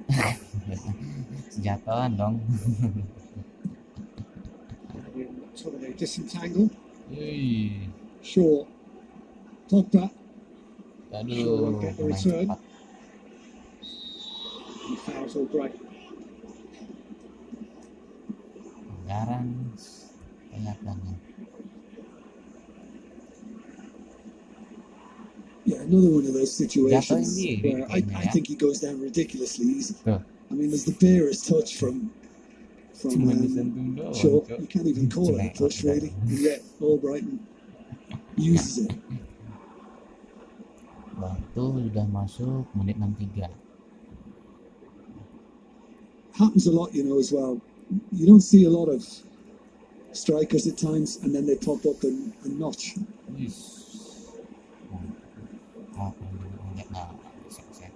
Sejatuhan 1.53 2.11
dong. 2.13 2.35
McTominay 5.15 5.93
disentangled. 5.97 6.71
Wih. 7.09 7.89
Shaw, 8.21 8.65
Pogba, 9.69 10.09
Aduh, 11.15 11.81
Get 11.81 11.97
the 11.97 12.03
pemain 12.03 12.17
cepat. 12.17 12.59
he 14.87 14.95
fouls 14.97 15.35
Albright. 15.35 15.75
Yeah, 25.65 25.77
another 25.81 26.09
one 26.09 26.25
of 26.27 26.33
those 26.33 26.53
situations 26.53 27.43
where 27.63 27.85
I, 27.89 28.03
I 28.15 28.25
think 28.27 28.47
he 28.47 28.55
goes 28.55 28.81
down 28.81 29.01
ridiculously 29.01 29.65
easy. 29.65 29.95
I 30.05 30.19
mean, 30.53 30.69
there's 30.69 30.85
the 30.85 30.93
barest 30.93 31.47
touch 31.47 31.77
from 31.77 32.11
from 32.93 33.29
um, 33.29 33.35
disentuh 33.41 33.95
doang. 33.97 34.15
Sure, 34.21 34.41
Cok. 34.41 34.61
you 34.61 34.67
can't 34.67 34.87
even 34.87 35.09
call 35.09 35.35
it 35.35 35.45
a 35.45 35.57
push, 35.57 35.83
really. 35.83 36.13
And 36.21 36.39
yet, 36.39 36.61
Albrighton 36.79 37.39
uses 38.37 38.85
it. 38.85 38.93
Batu 41.15 41.79
sudah 41.79 42.05
masuk 42.11 42.67
menit 42.75 42.99
63. 42.99 43.47
Happens 46.35 46.67
a 46.67 46.73
lot, 46.75 46.91
you 46.91 47.03
know, 47.07 47.17
as 47.19 47.31
well. 47.31 47.61
You 48.11 48.27
don't 48.27 48.43
see 48.43 48.65
a 48.65 48.69
lot 48.69 48.91
of 48.91 48.99
strikers 50.11 50.67
at 50.67 50.77
times, 50.77 51.23
and 51.23 51.33
then 51.33 51.45
they 51.47 51.55
pop 51.55 51.85
up 51.85 52.03
and, 52.03 52.33
and 52.43 52.59
notch. 52.59 52.95
Nah, 52.97 53.07
ah, 55.95 56.11
ah, 56.11 56.11
ah, 56.95 57.11
set 57.47 57.67
set. 57.71 57.93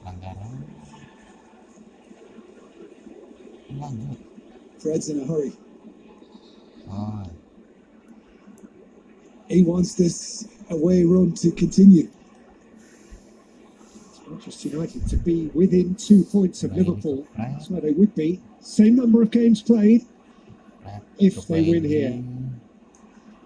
Pelanggaran. 0.00 0.64
Lanjut. 3.76 4.18
Fred's 4.80 5.08
in 5.12 5.20
a 5.20 5.26
hurry. 5.26 5.52
Oh, 6.88 7.24
He 9.48 9.62
wants 9.62 9.94
this 9.94 10.48
away 10.70 11.04
run 11.04 11.32
to 11.34 11.50
continue. 11.52 12.08
Manchester 14.28 14.68
United 14.68 15.08
to 15.08 15.16
be 15.16 15.50
within 15.54 15.94
two 15.94 16.24
points 16.24 16.62
of 16.62 16.76
Liverpool. 16.76 17.26
That's 17.36 17.70
where 17.70 17.80
they 17.80 17.92
would 17.92 18.14
be. 18.14 18.40
Same 18.60 18.96
number 18.96 19.22
of 19.22 19.30
games 19.30 19.62
played. 19.62 20.04
If 21.18 21.46
they 21.48 21.62
win 21.62 21.84
here. 21.84 22.22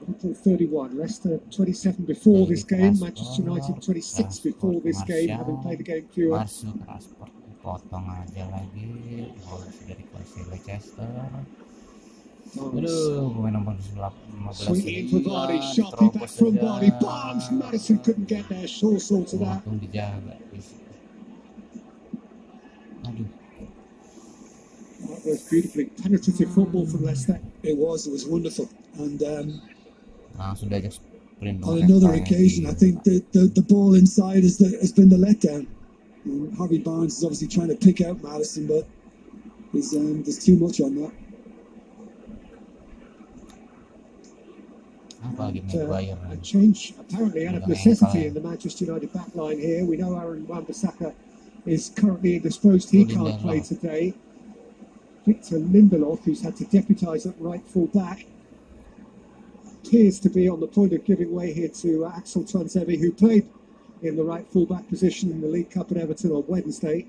Liverpool 0.00 0.34
31, 0.34 0.98
Leicester 0.98 1.38
27 1.52 2.04
before 2.04 2.46
this 2.46 2.64
game, 2.64 2.98
Manchester 2.98 3.42
United 3.42 3.80
26 3.80 4.40
before 4.40 4.80
this 4.80 5.00
game, 5.02 5.28
having 5.28 5.58
played 5.62 5.78
a 5.78 5.82
game 5.84 6.08
fewer. 6.12 6.44
Potong 7.62 8.10
aja 8.10 8.42
lagi. 8.50 9.30
Dikuasai 9.86 10.50
Leicester. 10.50 11.06
Aduh, 12.52 13.32
pemain 13.32 13.52
nomor 13.52 13.74
15 13.80 14.52
Swinging 14.52 15.08
in 15.08 15.08
for 15.08 15.30
Vardy, 15.30 15.56
Iya, 15.56 15.74
sharply 15.74 16.08
back 16.12 16.28
terobos 16.28 16.36
from 16.36 16.52
saja. 16.52 16.60
Vardy. 16.60 16.90
Barnes, 17.00 17.50
Maddison 17.50 17.98
couldn't 18.04 18.28
get 18.28 18.48
there. 18.48 18.68
Shaw 18.68 18.98
saw 18.98 19.24
to 19.24 19.36
that. 19.38 19.64
Untung 19.64 19.80
dijaga. 19.80 20.36
Aduh. 23.08 23.28
That 25.00 25.24
was 25.24 25.40
beautifully 25.48 25.86
penetrative 26.02 26.52
football 26.52 26.86
from 26.86 27.04
Leicester. 27.04 27.40
It 27.62 27.76
was, 27.78 28.06
it 28.06 28.12
was 28.12 28.26
wonderful. 28.26 28.68
And 28.98 29.22
um, 29.22 29.62
langsung 30.36 30.68
diajak 30.68 30.92
sprint 30.92 31.64
on 31.64 31.80
another 31.88 32.12
occasion, 32.20 32.66
I 32.66 32.74
think 32.76 33.02
the, 33.04 33.24
the, 33.32 33.48
the 33.48 33.62
ball 33.62 33.94
inside 33.94 34.44
the, 34.44 34.76
has 34.80 34.92
been 34.92 35.08
the 35.08 35.16
letdown. 35.16 35.66
And 36.24 36.54
Harvey 36.56 36.78
Barnes 36.78 37.16
is 37.16 37.24
obviously 37.24 37.48
trying 37.48 37.68
to 37.68 37.76
pick 37.80 38.00
out 38.04 38.22
Maddison, 38.22 38.68
but 38.68 38.86
there's, 39.72 39.94
um, 39.96 40.22
there's 40.22 40.38
too 40.44 40.56
much 40.60 40.80
on 40.80 40.94
that. 41.00 41.12
Uh, 45.24 45.52
a 46.30 46.36
change 46.42 46.94
apparently 46.98 47.46
out 47.46 47.54
of 47.54 47.68
necessity 47.68 48.26
in 48.26 48.34
the 48.34 48.40
Manchester 48.40 48.84
United 48.84 49.12
back 49.12 49.32
line 49.34 49.58
here. 49.58 49.84
We 49.84 49.96
know 49.96 50.18
Aaron 50.18 50.46
Wan-Bissaka 50.46 51.14
is 51.64 51.92
currently 51.94 52.36
indisposed. 52.36 52.90
He 52.90 53.04
can't 53.04 53.40
play 53.40 53.60
today. 53.60 54.14
Victor 55.24 55.56
Lindelof, 55.58 56.24
who's 56.24 56.42
had 56.42 56.56
to 56.56 56.64
deputise 56.64 57.28
at 57.28 57.40
right 57.40 57.64
full 57.68 57.86
back, 57.86 58.26
appears 59.84 60.18
to 60.20 60.28
be 60.28 60.48
on 60.48 60.58
the 60.58 60.66
point 60.66 60.92
of 60.92 61.04
giving 61.04 61.32
way 61.32 61.52
here 61.52 61.68
to 61.68 62.06
uh, 62.06 62.12
Axel 62.16 62.42
Tuanzebe, 62.42 62.98
who 62.98 63.12
played 63.12 63.48
in 64.02 64.16
the 64.16 64.24
right 64.24 64.46
full 64.48 64.66
back 64.66 64.88
position 64.88 65.30
in 65.30 65.40
the 65.40 65.46
League 65.46 65.70
Cup 65.70 65.90
at 65.92 65.96
Everton 65.96 66.32
on 66.32 66.44
Wednesday. 66.48 67.06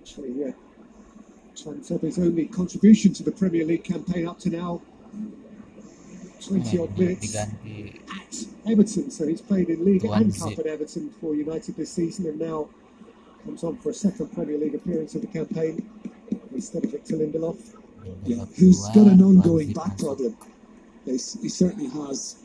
Actually, 0.00 0.32
yeah. 0.32 0.52
Tuanzebe's 1.64 2.18
only 2.18 2.46
contribution 2.46 3.12
to 3.14 3.22
the 3.22 3.32
Premier 3.32 3.64
League 3.64 3.84
campaign 3.84 4.28
up 4.28 4.38
to 4.40 4.50
now, 4.50 4.82
20 6.46 6.78
odd 6.78 6.98
minutes 6.98 7.34
at 7.34 7.48
Everton. 8.68 9.10
So 9.10 9.26
he's 9.26 9.40
played 9.40 9.70
in 9.70 9.84
League 9.84 10.04
and 10.04 10.38
Cup 10.38 10.58
at 10.58 10.66
Everton 10.66 11.10
for 11.20 11.34
United 11.34 11.76
this 11.76 11.90
season 11.90 12.26
and 12.26 12.38
now 12.38 12.68
comes 13.44 13.64
on 13.64 13.78
for 13.78 13.90
a 13.90 13.94
second 13.94 14.32
Premier 14.34 14.58
League 14.58 14.74
appearance 14.74 15.14
of 15.14 15.22
the 15.22 15.26
campaign 15.26 15.88
instead 16.52 16.84
of 16.84 16.90
Victor 16.90 17.16
Lindelof. 17.16 17.74
Yeah, 18.24 18.44
who's 18.58 18.86
got 18.88 19.06
an 19.06 19.22
ongoing 19.22 19.72
back 19.72 19.98
problem. 19.98 20.36
He 21.06 21.18
certainly 21.18 21.88
has 21.90 22.44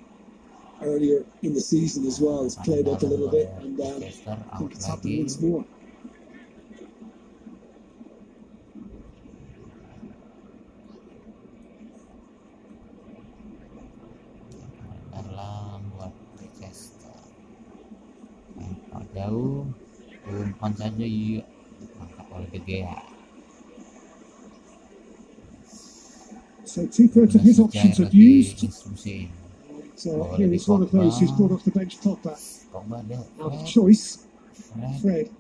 earlier 0.82 1.26
in 1.42 1.54
the 1.54 1.62
season 1.62 2.06
as 2.06 2.22
well. 2.22 2.44
He's 2.44 2.56
played 2.56 2.88
up 2.88 3.02
a 3.02 3.06
little 3.06 3.30
bit, 3.30 3.50
and 3.60 3.80
um, 3.82 4.04
I 4.52 4.58
think 4.58 4.74
it's 4.74 4.86
happened 4.86 5.20
once 5.20 5.42
more. 5.42 5.66
dalam 15.10 15.84
buat 15.96 16.14
Leicester 16.60 17.16
lempar 18.56 19.04
jauh 19.16 19.68
umpan 20.90 20.98
saja 20.98 21.06
iya 21.06 21.42
tangkap 21.98 22.28
oleh 22.34 22.50
De 22.50 22.60
Gea 22.66 22.98
So 26.70 26.86
two 26.86 27.10
thirds 27.10 27.34
of 27.34 27.42
his 27.42 27.58
options 27.58 27.98
are 27.98 28.14
used. 28.14 28.62
So 29.98 30.38
here 30.38 30.54
is 30.54 30.70
one 30.70 30.86
of 30.86 30.94
those 30.94 31.18
who's 31.18 31.34
brought 31.34 31.50
off 31.50 31.66
the 31.66 31.74
bench 31.74 31.98
Pogba. 31.98 32.38
Out 33.42 33.54
of 33.58 33.66
choice, 33.66 34.30
Fred 35.02 35.34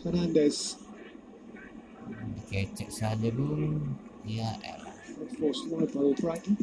Fernandes. 0.00 0.80
dikecek 2.50 2.88
saja 2.88 3.30
bung 3.30 3.94
ya 4.24 4.48
elah 4.64 4.88
Forced 5.36 5.68
wide 5.68 5.92
by 5.92 6.16
Brighton. 6.16 6.56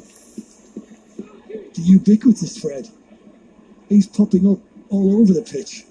The 1.77 1.83
ubiquitous 1.85 2.57
Fred. 2.57 2.89
He's 3.87 4.09
popping 4.09 4.49
up 4.49 4.57
all 4.89 5.21
over 5.21 5.37
the 5.37 5.45
pitch. 5.45 5.85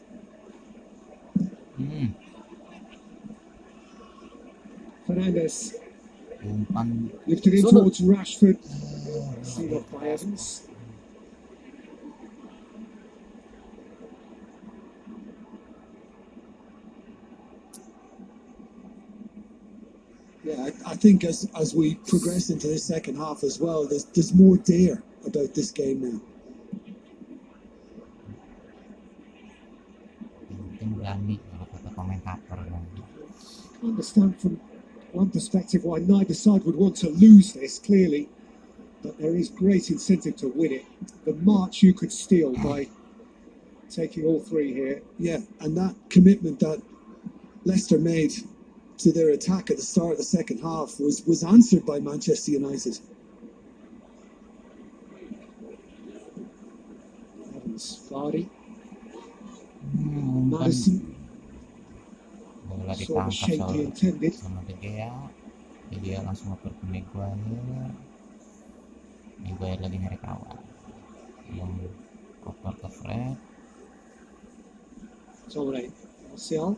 Hmm, 1.77 2.07
Fernandes 5.07 5.75
umpan 6.43 7.11
lifted 7.27 7.55
in 7.55 7.63
Solo. 7.63 7.81
towards 7.81 8.01
Rashford. 8.01 8.57
eh, 8.57 9.43
Seen 9.45 9.75
off 9.75 9.91
by 9.93 10.09
Evans. 10.09 10.69
Yeah, 20.45 20.63
I, 20.87 20.93
I 20.93 20.95
think 20.97 21.25
as 21.25 21.49
as 21.59 21.75
we 21.75 21.97
progress 22.07 22.51
into 22.51 22.69
the 22.69 22.79
second 22.79 23.17
half 23.17 23.43
as 23.43 23.59
well, 23.59 23.87
there's 23.87 24.05
there's 24.05 24.33
more 24.33 24.57
dare 24.59 25.03
about 25.27 25.55
this 25.55 25.71
game 25.71 26.01
now. 26.03 26.21
Understand 33.97 34.39
from 34.39 34.61
one 35.13 35.31
perspective 35.31 35.85
why 35.85 36.01
neither 36.01 36.35
side 36.35 36.65
would 36.65 36.77
want 36.77 36.97
to 36.97 37.09
lose 37.09 37.55
this, 37.55 37.79
clearly, 37.79 38.29
but 39.03 39.17
there 39.19 39.35
is 39.35 39.49
great 39.49 39.89
incentive 39.91 40.37
to 40.37 40.49
win 40.49 40.71
it. 40.75 40.85
The 41.25 41.33
march 41.33 41.83
you 41.83 41.95
could 41.95 42.13
steal 42.13 42.53
by 42.63 42.89
taking 43.89 44.27
all 44.27 44.41
three 44.41 44.75
here. 44.75 45.01
Yeah, 45.19 45.39
and 45.61 45.75
that 45.79 45.95
commitment 46.11 46.61
that 46.61 46.83
Leicester 47.65 47.99
made 47.99 48.35
to 48.99 49.13
their 49.13 49.31
attack 49.31 49.71
at 49.71 49.79
the 49.79 49.83
start 49.83 50.13
of 50.13 50.19
the 50.19 50.25
second 50.25 50.61
half 50.61 51.01
was 51.01 51.25
was 51.27 51.43
answered 51.43 51.87
by 51.87 51.99
Manchester 51.99 52.51
United. 52.51 52.99
Evans, 57.57 58.07
Vardy, 58.11 58.51
oh, 59.97 60.03
umpan 60.03 60.51
Maddison 60.51 61.16
bola 62.87 62.95
saw 62.95 63.27
the 63.27 63.35
ditangkap 63.35 63.35
shape 63.35 63.51
he 63.51 63.59
sama, 63.59 63.83
intended. 63.83 64.33
sama 64.39 64.61
De 64.63 64.75
Gea 64.79 65.11
jadi 65.91 65.99
dia 66.03 66.19
langsung 66.23 66.55
oper 66.55 66.71
ke 66.71 66.85
Maguire 66.87 67.91
Maguire 69.37 69.79
lagi 69.79 69.97
nyari 69.99 70.19
kawan. 70.19 70.59
Yang 71.51 71.73
oper 72.43 72.75
ke 72.75 72.89
Fred. 72.91 73.37
Tomine, 75.47 75.95
Martial, 76.27 76.75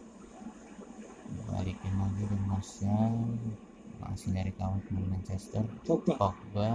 balikin 1.48 1.92
lagi 1.96 2.24
ke 2.28 2.36
Martial 2.44 3.14
masih 3.98 4.28
nyari 4.30 4.52
kawan 4.54 4.78
ke 4.84 4.90
Manchester. 4.92 5.64
Pogba. 5.88 6.14
Pogba. 6.20 6.70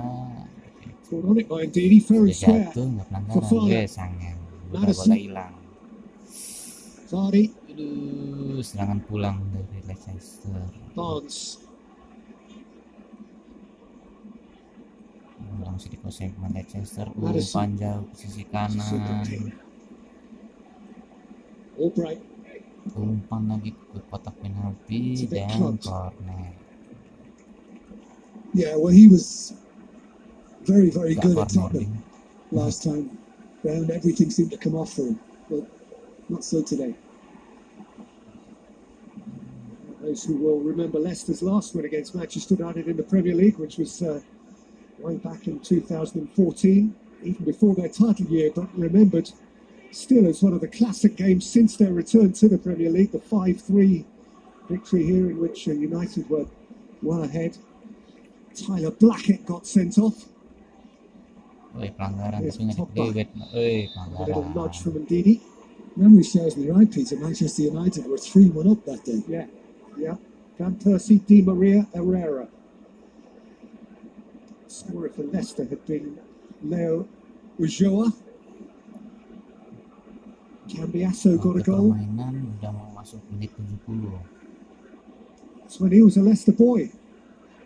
Caught 1.06 1.24
on 1.24 1.38
it 1.38 1.46
by 1.48 1.64
Ndidi, 1.64 2.00
fair 2.02 2.26
and 2.26 2.34
sudah 2.34 2.36
square. 2.36 2.66
jatuh 2.74 2.86
nggak 2.90 3.08
pelanggaran 3.08 3.36
Fofana. 3.38 3.64
gue 3.70 3.82
sangen 3.88 4.38
udah 4.68 4.80
Maddison. 4.82 5.06
bola 5.06 5.16
hilang. 5.16 5.54
Vardy, 7.14 7.44
Aduh, 7.74 8.62
serangan 8.62 9.02
pulang 9.10 9.42
dari 9.50 9.82
Leicester. 9.90 10.62
Barnes, 10.94 11.58
langsung 15.58 15.90
dikuasai 15.90 16.30
pemain 16.38 16.54
Leicester. 16.54 17.10
Jauh 17.10 18.06
ke 18.06 18.14
sisi 18.14 18.46
kanan. 18.46 18.78
Albright, 21.74 22.22
umpan 22.94 23.42
lagi 23.50 23.74
ke 23.74 23.98
kotak 24.06 24.38
penalti 24.38 25.26
dan 25.26 25.74
corner. 25.82 26.54
Yeah, 28.54 28.78
well, 28.78 28.94
he 28.94 29.10
was 29.10 29.58
very 30.62 30.94
very 30.94 31.18
good 31.18 31.42
at 31.42 31.50
Tottenham 31.50 32.06
last 32.54 32.86
time. 32.86 33.18
Round. 33.66 33.90
Everything 33.90 34.30
seemed 34.30 34.54
to 34.54 34.62
come 34.62 34.78
off 34.78 34.94
for 34.94 35.10
him, 35.10 35.18
but 35.50 35.66
not 36.30 36.46
so 36.46 36.62
today. 36.62 36.94
Those 40.14 40.24
who 40.26 40.38
will 40.38 40.60
remember 40.60 41.00
Leicester's 41.00 41.42
last 41.42 41.74
win 41.74 41.86
against 41.86 42.14
Manchester 42.14 42.54
United 42.54 42.88
in 42.88 42.98
the 42.98 43.02
Premier 43.02 43.34
League, 43.34 43.58
which 43.58 43.78
was 43.78 44.00
uh, 44.04 44.22
way 45.00 45.18
back 45.18 45.48
in 45.48 45.60
2014, 45.60 46.96
even 47.24 47.46
before 47.46 47.74
their 47.74 47.90
title 47.90 48.28
year, 48.28 48.52
but 48.56 48.68
remembered 48.78 49.32
still 49.90 50.28
as 50.28 50.44
one 50.44 50.54
of 50.54 50.62
the 50.62 50.68
classic 50.68 51.16
games 51.16 51.50
since 51.50 51.78
their 51.78 51.92
return 51.92 52.32
to 52.32 52.48
the 52.48 52.60
Premier 52.60 52.92
League, 52.92 53.12
the 53.12 53.18
5-3 53.18 54.06
victory 54.70 55.04
here 55.04 55.32
in 55.32 55.40
which 55.40 55.68
uh, 55.68 55.72
United 55.72 56.30
were 56.30 56.46
well 57.02 57.24
ahead. 57.24 57.58
Tyler 58.54 58.92
Blackett 58.92 59.48
got 59.48 59.66
sent 59.66 59.98
off. 59.98 60.26
Woi 61.74 61.90
pelanggaran 61.98 62.38
tapi 62.38 62.70
nggak 62.70 62.78
Pogba. 62.78 62.94
dipelewet 62.94 63.30
Woi 63.50 63.90
A 64.22 64.26
little 64.30 64.46
nudge 64.54 64.78
from 64.78 64.94
Ndidi. 64.94 65.42
Memory 65.98 66.22
serves 66.22 66.54
me 66.54 66.70
right, 66.70 66.86
Peter. 66.86 67.18
Manchester 67.18 67.66
United 67.66 68.06
were 68.06 68.22
three 68.22 68.54
one 68.54 68.70
up 68.70 68.86
that 68.86 69.02
day. 69.02 69.26
Yeah, 69.26 69.50
yeah. 69.98 70.16
Van 70.58 70.76
Persie, 70.76 71.26
Di 71.26 71.42
Maria, 71.42 71.88
Herrera. 71.94 72.48
Scorer 74.68 75.10
for 75.10 75.24
Leicester 75.24 75.66
had 75.66 75.86
been 75.86 76.18
Leo 76.64 77.08
Ulloa. 77.60 78.14
Cambiasso 80.68 81.38
got 81.42 81.58
a 81.58 81.64
goal. 81.64 81.92
permainan 81.94 82.56
udah 82.58 82.72
mau 82.72 82.90
masuk 82.98 83.20
menit 83.30 83.52
70 83.54 84.10
That's 85.60 85.78
when 85.80 85.92
he 85.92 86.02
was 86.02 86.18
a 86.18 86.24
Leicester 86.24 86.56
boy. 86.56 86.90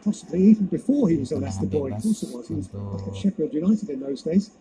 possibly 0.07 0.41
even 0.41 0.65
before 0.67 1.09
he 1.09 1.17
was 1.17 1.31
a 1.31 1.37
Leicester 1.37 1.65
boy. 1.65 1.91
Of 1.91 2.01
course 2.01 2.23
it 2.23 2.33
was. 2.33 2.47
He 2.47 2.55
was 2.55 2.67
back 2.67 3.07
at 3.07 3.15
Sheffield 3.15 3.53
United 3.53 3.89
in 3.89 3.99
those 3.99 4.21
days. 4.21 4.51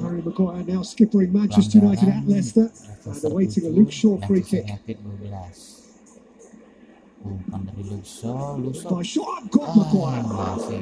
Harry 0.00 0.22
Maguire 0.22 0.62
now 0.62 0.82
skippering 0.86 1.32
Manchester 1.32 1.78
United 1.78 2.08
at 2.08 2.26
Leicester 2.26 2.70
and 3.04 3.24
awaiting 3.24 3.66
a 3.66 3.68
Luke 3.68 3.90
Shaw 3.90 4.18
free 4.26 4.42
kick. 4.42 4.66
United 7.18 7.24
12 7.24 7.24
umpan 7.24 7.60
dari 7.66 7.82
Luke 7.90 8.06
Shaw 8.06 8.56
Luke 8.56 8.78
Shaw 8.78 9.26
ah, 9.26 9.74
Maguire. 9.74 10.22
masih 10.22 10.78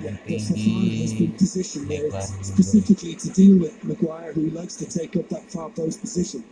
Yeah, 0.00 0.16
lambung 0.16 0.16
but 0.26 0.40
Fofana 0.40 1.00
has 1.00 1.12
tinggi 1.16 1.88
there 1.88 2.10
Lebar 2.10 2.22
specifically 2.44 3.14
to 3.16 3.28
deal 3.32 3.56
with 3.58 3.74
Maguire, 3.84 4.32
who 4.32 4.50
likes 4.50 4.76
to 4.76 4.86
take 4.86 5.16
up 5.16 5.28
that 5.28 5.44
far 5.50 5.70
post 5.70 6.00
position. 6.00 6.44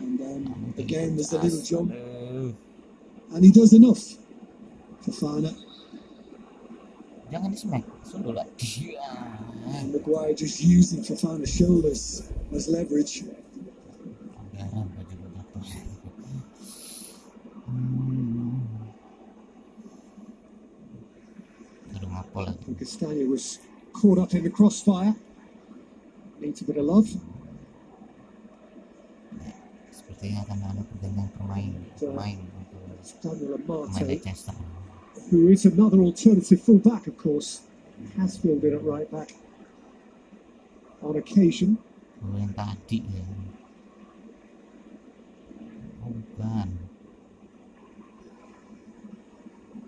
And 0.00 0.20
um, 0.20 0.74
again, 0.78 1.16
there's 1.16 1.32
a 1.32 1.40
little 1.40 1.62
jump, 1.62 1.92
and 1.92 3.44
he 3.44 3.50
does 3.50 3.72
enough. 3.72 4.16
Fofana 5.02 5.50
jangan 7.32 7.48
di 7.48 7.58
smack 7.58 7.84
sundul 8.04 8.36
lah. 8.36 8.46
Maguire 9.92 10.36
just 10.36 10.60
using 10.60 11.00
Fofana's 11.04 11.50
shoulders 11.52 12.28
as 12.52 12.68
leverage. 12.68 13.24
Anggaran 14.52 14.86
baju 14.94 15.14
jatuh 15.16 15.64
hmm. 17.66 18.42
Ngapol 22.32 22.66
And 22.66 22.78
Castagna 22.78 23.24
was 23.28 23.58
caught 23.92 24.18
up 24.18 24.34
in 24.34 24.44
the 24.44 24.50
crossfire. 24.50 25.14
Needs 26.40 26.62
a 26.62 26.64
bit 26.64 26.76
of 26.76 26.84
love. 26.84 27.08
sepertinya 29.92 30.40
akan 30.48 30.58
ada 30.72 30.82
pergantian 30.88 31.28
pemain 31.36 31.70
pemain 32.00 32.38
untuk 32.56 32.80
uh, 32.80 33.60
pemain 33.60 34.08
Leicester 34.08 34.56
who 35.28 35.48
is 35.48 35.64
another 35.64 36.00
alternative 36.00 36.60
fullback, 36.60 37.06
of 37.08 37.16
course, 37.16 37.64
has 38.16 38.36
filled 38.36 38.64
in 38.64 38.72
at 38.76 38.84
right 38.84 39.08
back 39.12 39.36
on 41.04 41.16
occasion. 41.16 41.76
Kalau 42.22 42.48
tadi 42.54 43.02
ya 43.02 43.24
oh 46.02 46.12
bukan 46.12 46.68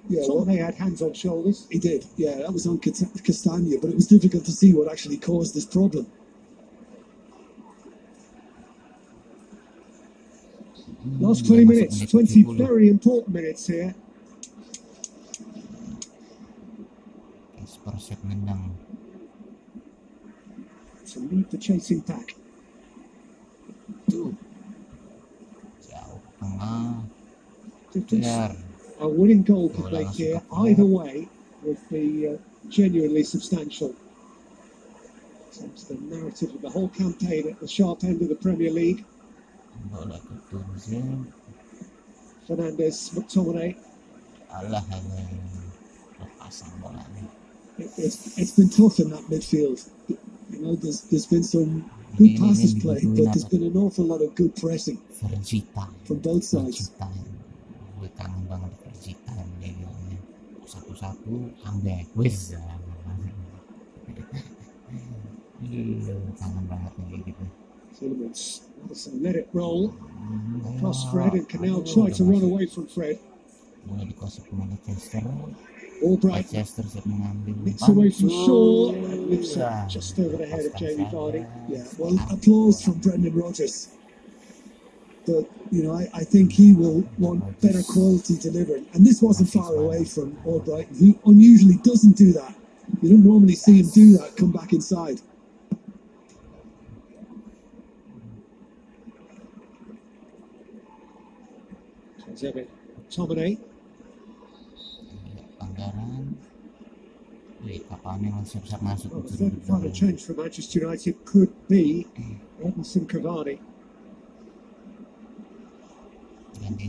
Yeah, 0.09 0.23
well, 0.29 0.45
they 0.45 0.57
had 0.57 0.75
hands 0.75 1.01
on 1.01 1.15
shoulders. 1.15 1.67
He 1.71 1.79
did. 1.79 2.05
Yeah, 2.17 2.37
that 2.37 2.53
was 2.53 2.67
on 2.67 2.79
Castagna, 2.79 3.79
but 3.81 3.91
it 3.91 3.95
was 3.97 4.07
difficult 4.07 4.45
to 4.45 4.53
see 4.53 4.75
what 4.75 4.91
actually 4.91 5.17
caused 5.17 5.55
this 5.55 5.65
problem. 5.65 6.07
Hmm, 11.03 11.25
Last 11.25 11.47
20 11.47 11.65
minutes, 11.65 12.11
20 12.11 12.43
very 12.55 12.89
important 12.89 13.35
minutes 13.35 13.67
here. 13.67 13.95
Spurs 17.65 18.13
siap 18.13 18.21
nendang 18.29 18.77
to 21.09 21.17
lead 21.33 21.49
the 21.49 21.57
chasing 21.57 22.05
pack. 22.05 22.37
tuh 24.15 24.31
jauh 25.81 26.21
tengah 26.39 27.03
Difference. 27.95 28.74
A 29.01 29.09
winning 29.09 29.43
goal 29.43 29.71
could 29.71 29.93
make 29.93 30.09
here 30.09 30.41
either 30.53 30.85
way 30.85 31.29
would 31.63 31.79
be 31.91 32.29
uh, 32.29 32.37
genuinely 32.69 33.25
substantial. 33.25 33.95
Takes 35.53 35.85
the 35.85 35.95
narrative 35.95 36.55
of 36.55 36.63
the 36.63 36.71
whole 36.71 36.89
campaign 36.89 37.49
at 37.49 37.61
the 37.61 37.69
sharp 37.69 38.05
end 38.05 38.23
of 38.23 38.29
the 38.29 38.35
Premier 38.35 38.71
League. 38.71 39.05
Fernandes, 42.47 43.15
McTominay. 43.15 43.77
alah 44.55 44.85
alah 44.95 45.27
lepasan 46.23 46.71
bola 46.79 47.03
nih 47.15 47.27
It, 47.75 47.91
it's, 47.99 48.39
it's 48.39 48.55
been 48.55 48.71
tough 48.71 49.01
in 49.03 49.11
that 49.11 49.27
midfield. 49.27 49.83
You 50.07 50.59
know, 50.63 50.77
there's 50.79 51.03
there's 51.11 51.27
been 51.27 51.43
some 51.43 51.91
good 52.15 52.39
passes 52.39 52.75
played, 52.79 53.03
but 53.19 53.35
there's 53.35 53.51
been 53.51 53.67
an 53.67 53.77
awful 53.77 54.07
lot 54.07 54.23
of 54.23 54.31
good 54.39 54.55
pressing 54.55 55.03
from 56.07 56.19
both 56.23 56.45
sides. 56.45 56.95
Verjita 59.05 59.37
gue 59.37 59.45
kangen 59.45 59.53
banget 59.53 59.53
Verjita 59.53 59.61
dia 59.61 59.71
gilanya 59.77 60.19
satu-satu 60.65 61.33
ambek 61.69 62.09
wis 62.17 62.57
Iya, 65.65 66.17
kangen 66.41 66.65
banget 66.69 66.93
nih 66.97 67.07
kayak 67.13 67.23
gitu 67.29 67.45
Tielemans, 67.95 68.43
Maddison 68.83 69.15
let 69.23 69.37
it 69.39 69.47
roll 69.55 69.95
across. 70.67 71.07
Fred, 71.15 71.39
and 71.39 71.47
can 71.47 71.63
now 71.63 71.79
try 71.87 72.11
to 72.11 72.23
run 72.27 72.43
away 72.43 72.67
from 72.67 72.91
Fred. 72.91 73.21
bola 73.85 74.03
dikuasai 74.03 74.43
pemain 74.49 74.75
Leicester 74.89 75.23
Albright 76.03 76.49
Leicester 76.51 76.83
siap 76.89 77.05
mengambil 77.07 77.55
Nips 77.63 77.85
umpan. 77.87 77.93
away 77.95 78.09
from 78.11 78.29
Shaw 78.33 78.91
Tuh, 78.91 78.99
and 78.99 79.21
lifts 79.31 79.55
it 79.55 79.69
just 79.87 80.17
over 80.19 80.37
the 80.41 80.49
head 80.49 80.65
of 80.67 80.75
Jamie 80.75 81.05
saja. 81.07 81.13
Vardy. 81.13 81.43
Yeah, 81.71 81.85
well, 82.01 82.17
applause 82.33 82.83
from 82.83 82.99
Brendan 82.99 83.37
Rodgers. 83.37 83.95
But, 85.27 85.49
you 85.71 85.83
know, 85.83 85.93
I, 85.95 86.09
I 86.15 86.25
think 86.25 86.53
he 86.53 86.73
will 86.73 87.03
want 87.19 87.61
better 87.61 87.83
quality 87.83 88.37
delivery. 88.39 88.85
And 88.93 89.07
this 89.07 89.23
wasn't 89.23 89.49
far 89.51 89.75
away 89.75 90.05
from 90.05 90.37
Albright, 90.45 90.89
who 90.99 91.19
unusually 91.27 91.77
doesn't 91.83 92.17
do 92.17 92.33
that. 92.33 92.55
You 93.01 93.11
don't 93.11 93.25
normally 93.25 93.55
see 93.55 93.81
him 93.81 93.89
do 93.91 94.19
that, 94.19 94.37
come 94.37 94.53
back 94.53 94.73
inside. 94.73 95.21
McTominay. 103.15 103.57
Iya, 105.15 105.45
pelanggaran 105.55 106.35
Wih, 107.65 107.81
kapan 107.89 108.21
yang 108.29 108.45
siap-siap 108.45 108.83
masuk 108.85 109.09
Well, 109.09 109.25
the 109.25 109.33
third 109.41 109.55
dulu. 109.57 109.65
final 109.65 109.93
change 109.95 110.21
for 110.21 110.35
Manchester 110.37 110.85
United 110.85 111.15
could 111.25 111.49
be 111.71 112.05
Edinson 112.65 113.09
Cavani. 113.09 113.57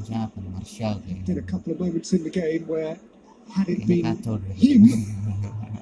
Siapa 0.05 0.37
Martial 0.53 1.01
Did 1.25 1.37
a 1.37 1.41
couple 1.41 1.73
of 1.73 1.79
moments 1.79 2.13
in 2.13 2.23
the 2.23 2.29
game 2.29 2.67
where, 2.67 2.97
had 3.51 3.69
it 3.69 3.85
been 3.87 4.05
him 4.53 4.81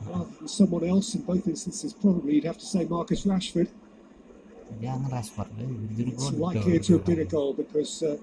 rather 0.08 0.32
than 0.40 0.48
someone 0.48 0.84
else, 0.84 1.16
in 1.16 1.22
both 1.22 1.48
instances, 1.48 1.94
probably 1.94 2.36
you'd 2.36 2.44
have 2.44 2.58
to 2.58 2.66
say 2.66 2.86
Marcus 2.86 3.26
Rashford. 3.26 3.68
jangan 4.82 5.12
Rashford 5.12 5.50
deh 5.58 6.12
It's 6.12 6.32
likely 6.34 6.80
to 6.80 6.90
have 6.98 7.06
been 7.06 7.22
a 7.22 7.30
goal 7.30 7.54
because 7.54 8.02
uh, 8.04 8.18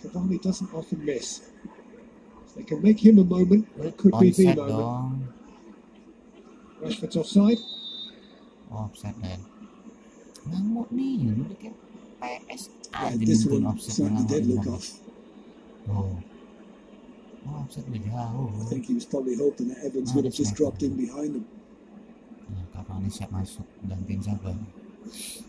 Cavani 0.00 0.40
doesn't 0.42 0.72
often 0.74 1.04
miss. 1.04 1.46
If 2.46 2.54
they 2.56 2.64
can 2.64 2.82
make 2.82 2.98
him 2.98 3.18
a 3.20 3.24
moment, 3.24 3.68
it 3.78 3.96
could 3.96 4.16
be 4.18 4.30
the 4.32 4.54
moment. 4.56 5.30
Rashford's 6.82 7.16
offside. 7.16 7.60
offside 8.72 9.14
dan 9.22 9.38
ngamuk 10.48 10.88
nih 10.90 11.30
udah 11.30 11.56
kayak 11.60 11.76
PS 12.18 12.62
Yeah, 12.92 13.16
this 13.16 13.48
one 13.48 13.64
certainly 13.80 14.20
did 14.28 14.44
look 14.52 14.68
off. 14.68 14.84
Oh 15.90 16.18
oh 17.46 17.54
offside 17.58 17.86
udah 17.90 18.02
jauh 18.06 18.50
I 18.60 18.64
think 18.70 18.86
he 18.86 18.94
was 18.94 19.06
probably 19.06 19.36
hoping 19.36 19.68
that 19.74 19.82
Evans 19.82 20.14
would 20.14 20.24
have 20.24 20.34
just 20.34 20.54
dropped 20.54 20.82
in 20.82 20.94
behind 20.94 21.36
him. 21.36 21.46
Cavani 22.72 23.10
siap 23.10 23.30
masuk 23.32 23.66
gantiin 23.88 24.22
siapa 24.22 24.54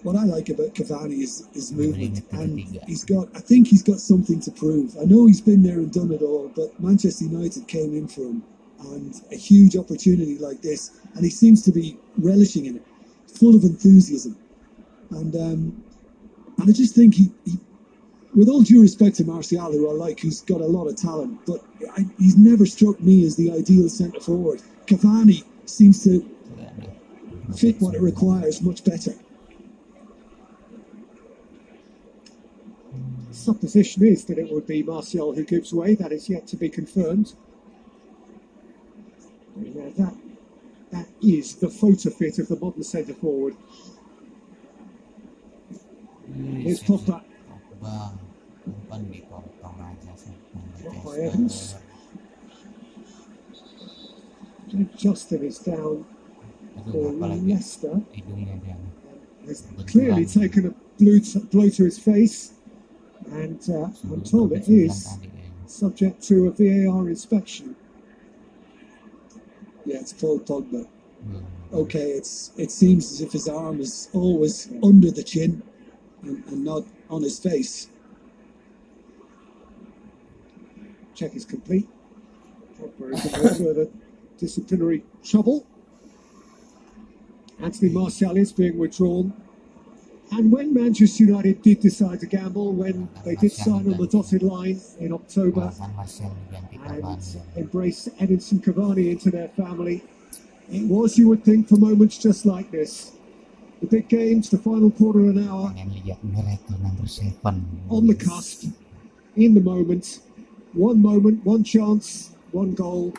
What 0.02 0.15
I 0.15 0.26
like 0.26 0.50
about 0.50 0.74
Cavani 0.74 1.22
is 1.22 1.46
his 1.54 1.72
movement, 1.72 2.26
and 2.34 2.60
he's 2.60 3.06
got. 3.06 3.30
I 3.36 3.39
think 3.39 3.67
he's 3.67 3.84
got 3.84 4.00
something 4.00 4.41
to 4.41 4.52
prove. 4.52 4.98
I 5.00 5.06
know 5.06 5.28
he's 5.28 5.41
been 5.41 5.62
there 5.62 5.78
and 5.78 5.93
done 5.93 6.12
it 6.12 6.22
all, 6.22 6.50
but 6.56 6.74
Manchester 6.82 7.26
United 7.26 7.67
came 7.67 7.93
in 7.93 8.08
for 8.08 8.22
him, 8.22 8.43
and 8.91 9.13
a 9.32 9.36
huge 9.38 9.78
opportunity 9.78 10.38
like 10.39 10.62
this, 10.62 11.00
and 11.13 11.24
he 11.24 11.30
seems 11.30 11.62
to 11.63 11.72
be 11.72 11.98
relishing 12.17 12.65
in 12.65 12.78
it, 12.78 12.86
full 13.28 13.56
of 13.56 13.63
enthusiasm, 13.63 14.36
and 15.12 15.36
um, 15.36 15.84
and 16.58 16.69
I 16.69 16.74
just 16.74 16.96
think 16.96 17.13
he, 17.13 17.32
he, 17.46 17.60
with 18.36 18.50
all 18.50 18.62
due 18.62 18.82
respect 18.82 19.17
to 19.17 19.26
Martial, 19.26 19.72
who 19.72 19.89
I 19.89 19.93
like, 19.93 20.19
who's 20.19 20.41
got 20.41 20.62
a 20.62 20.65
lot 20.65 20.88
of 20.88 20.96
talent, 20.96 21.39
but 21.46 21.63
I, 21.96 22.06
he's 22.17 22.38
never 22.38 22.65
struck 22.65 23.00
me 23.00 23.26
as 23.26 23.36
the 23.36 23.52
ideal 23.52 23.89
centre 23.89 24.19
forward. 24.19 24.62
Cavani 24.86 25.43
seems 25.65 26.04
to 26.04 26.28
fit 27.56 27.80
what 27.80 27.96
it 27.96 28.02
requires 28.02 28.62
much 28.62 28.84
better. 28.84 29.13
Supposition 33.32 34.06
is 34.06 34.26
that 34.26 34.38
it 34.38 34.52
would 34.52 34.65
be 34.65 34.84
Martial 34.84 35.34
who 35.34 35.43
gives 35.43 35.74
way. 35.74 35.96
That 35.96 36.12
is 36.12 36.30
yet 36.30 36.48
to 36.48 36.56
be 36.56 36.69
confirmed. 36.69 37.34
Yeah, 39.62 39.89
that 39.98 40.15
that 40.91 41.08
is 41.22 41.56
the 41.56 41.69
photo 41.69 42.10
fit 42.10 42.39
of 42.39 42.48
the 42.48 42.56
modern 42.56 42.84
centre 42.84 43.13
forward. 43.13 43.56
Here's. 46.34 46.82
Pogba. 46.82 47.24
Pogba 47.84 48.12
umpan 48.67 49.12
dipotong 49.12 49.80
aja 49.84 50.13
sih 50.15 50.32
Blocked 50.82 51.04
by 51.06 51.17
Evans. 51.19 51.76
Is 54.74 55.60
down 55.60 56.06
for 56.91 57.12
Leicester. 57.12 58.02
Has 59.46 59.67
clearly 59.86 60.26
taken 60.26 60.67
a 60.67 60.74
blow 60.98 61.19
to, 61.19 61.39
blow 61.52 61.69
to 61.69 61.84
his 61.84 62.00
face, 62.00 62.54
and 63.30 63.60
uh, 63.69 63.89
I'm 64.12 64.24
told 64.24 64.54
it 64.54 64.67
is 64.69 65.17
subject 65.67 66.24
to 66.30 66.48
a 66.48 66.52
VAR 66.52 67.10
inspection. 67.10 67.76
Yeah, 69.86 70.00
it's 70.00 70.13
Paul 70.13 70.39
Pogba. 70.39 70.88
Okay, 71.72 72.12
it's 72.12 72.52
it 72.58 72.72
seems 72.72 73.12
as 73.12 73.22
if 73.22 73.32
his 73.34 73.48
arm 73.48 73.80
is 73.80 74.10
always 74.13 74.72
under 74.82 75.12
the 75.12 75.24
chin 75.24 75.62
and, 76.24 76.43
and 76.48 76.63
not 76.63 76.84
on 77.13 77.21
his 77.21 77.39
face. 77.39 77.88
Check 81.15 81.36
is 81.36 81.45
complete. 81.45 81.88
Pogba 82.80 83.13
is 83.13 83.26
in 83.26 83.65
further 83.65 83.88
disciplinary 84.38 85.04
trouble. 85.23 85.65
Anthony 87.62 87.91
Martial 87.91 88.36
is 88.36 88.52
being 88.52 88.78
withdrawn. 88.78 89.32
And 90.32 90.52
when 90.52 90.73
Manchester 90.73 91.26
United 91.26 91.62
did 91.62 91.82
decide 91.82 92.19
to 92.21 92.26
gamble, 92.26 92.73
when 92.73 93.08
they 93.23 93.36
did 93.36 93.52
sign 93.52 93.91
on 93.91 93.97
the 93.97 94.08
dotted 94.08 94.41
line 94.41 94.82
in 94.99 95.13
October 95.13 95.62
Bahkan 95.62 95.95
Martial 95.95 96.36
diganti 96.52 97.36
and 97.45 97.58
embrace 97.58 98.10
Edinson 98.19 98.60
Cavani 98.60 99.12
into 99.12 99.30
their 99.30 99.49
family, 99.49 100.04
it 100.71 100.88
was, 100.88 101.19
you 101.19 101.28
would 101.28 101.43
think, 101.43 101.67
for 101.69 101.78
moments 101.78 102.17
just 102.17 102.47
like 102.47 102.71
this. 102.71 103.12
The 103.84 103.88
big 104.00 104.08
games, 104.08 104.48
the 104.50 104.58
final 104.63 104.91
quarter 104.96 105.19
of 105.28 105.36
an 105.36 105.43
hour, 105.43 105.67
Pengen 105.76 105.91
lihat 105.91 106.24
miracle 106.24 106.80
number 106.80 107.04
seven. 107.04 107.67
on 107.91 108.08
the 108.08 108.15
cusp, 108.15 108.72
in 109.36 109.54
the 109.54 109.60
moment. 109.60 110.24
One 110.72 111.02
moment, 111.04 111.43
one 111.43 111.63
chance, 111.67 112.32
one 112.56 112.74
goal. 112.74 113.12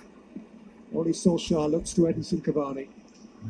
Ole 0.96 1.12
Solskjaer 1.12 1.68
looks 1.70 1.92
to 1.94 2.09
Edinson 2.09 2.40
Cavani. 2.40 2.88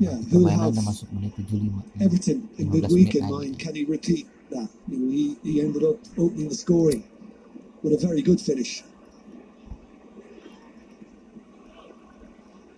Yeah, 0.02 0.18
Permainan 0.26 0.58
have 0.58 0.74
udah 0.74 0.84
masuk 0.90 1.06
menit 1.14 1.38
75. 1.38 2.02
Everton 2.02 2.38
in 2.58 2.66
15 2.66 2.82
midweek 2.82 3.14
in 3.14 3.24
mind. 3.30 3.54
Can 3.62 3.78
he 3.78 3.84
repeat 3.86 4.26
that? 4.50 4.66
You 4.90 4.98
know, 4.98 5.10
he, 5.14 5.38
he 5.46 5.62
ended 5.62 5.86
up 5.86 6.02
opening 6.18 6.50
the 6.50 6.58
scoring 6.58 7.06
with 7.86 7.94
a 7.94 8.00
very 8.02 8.26
good 8.26 8.42
finish. 8.42 8.82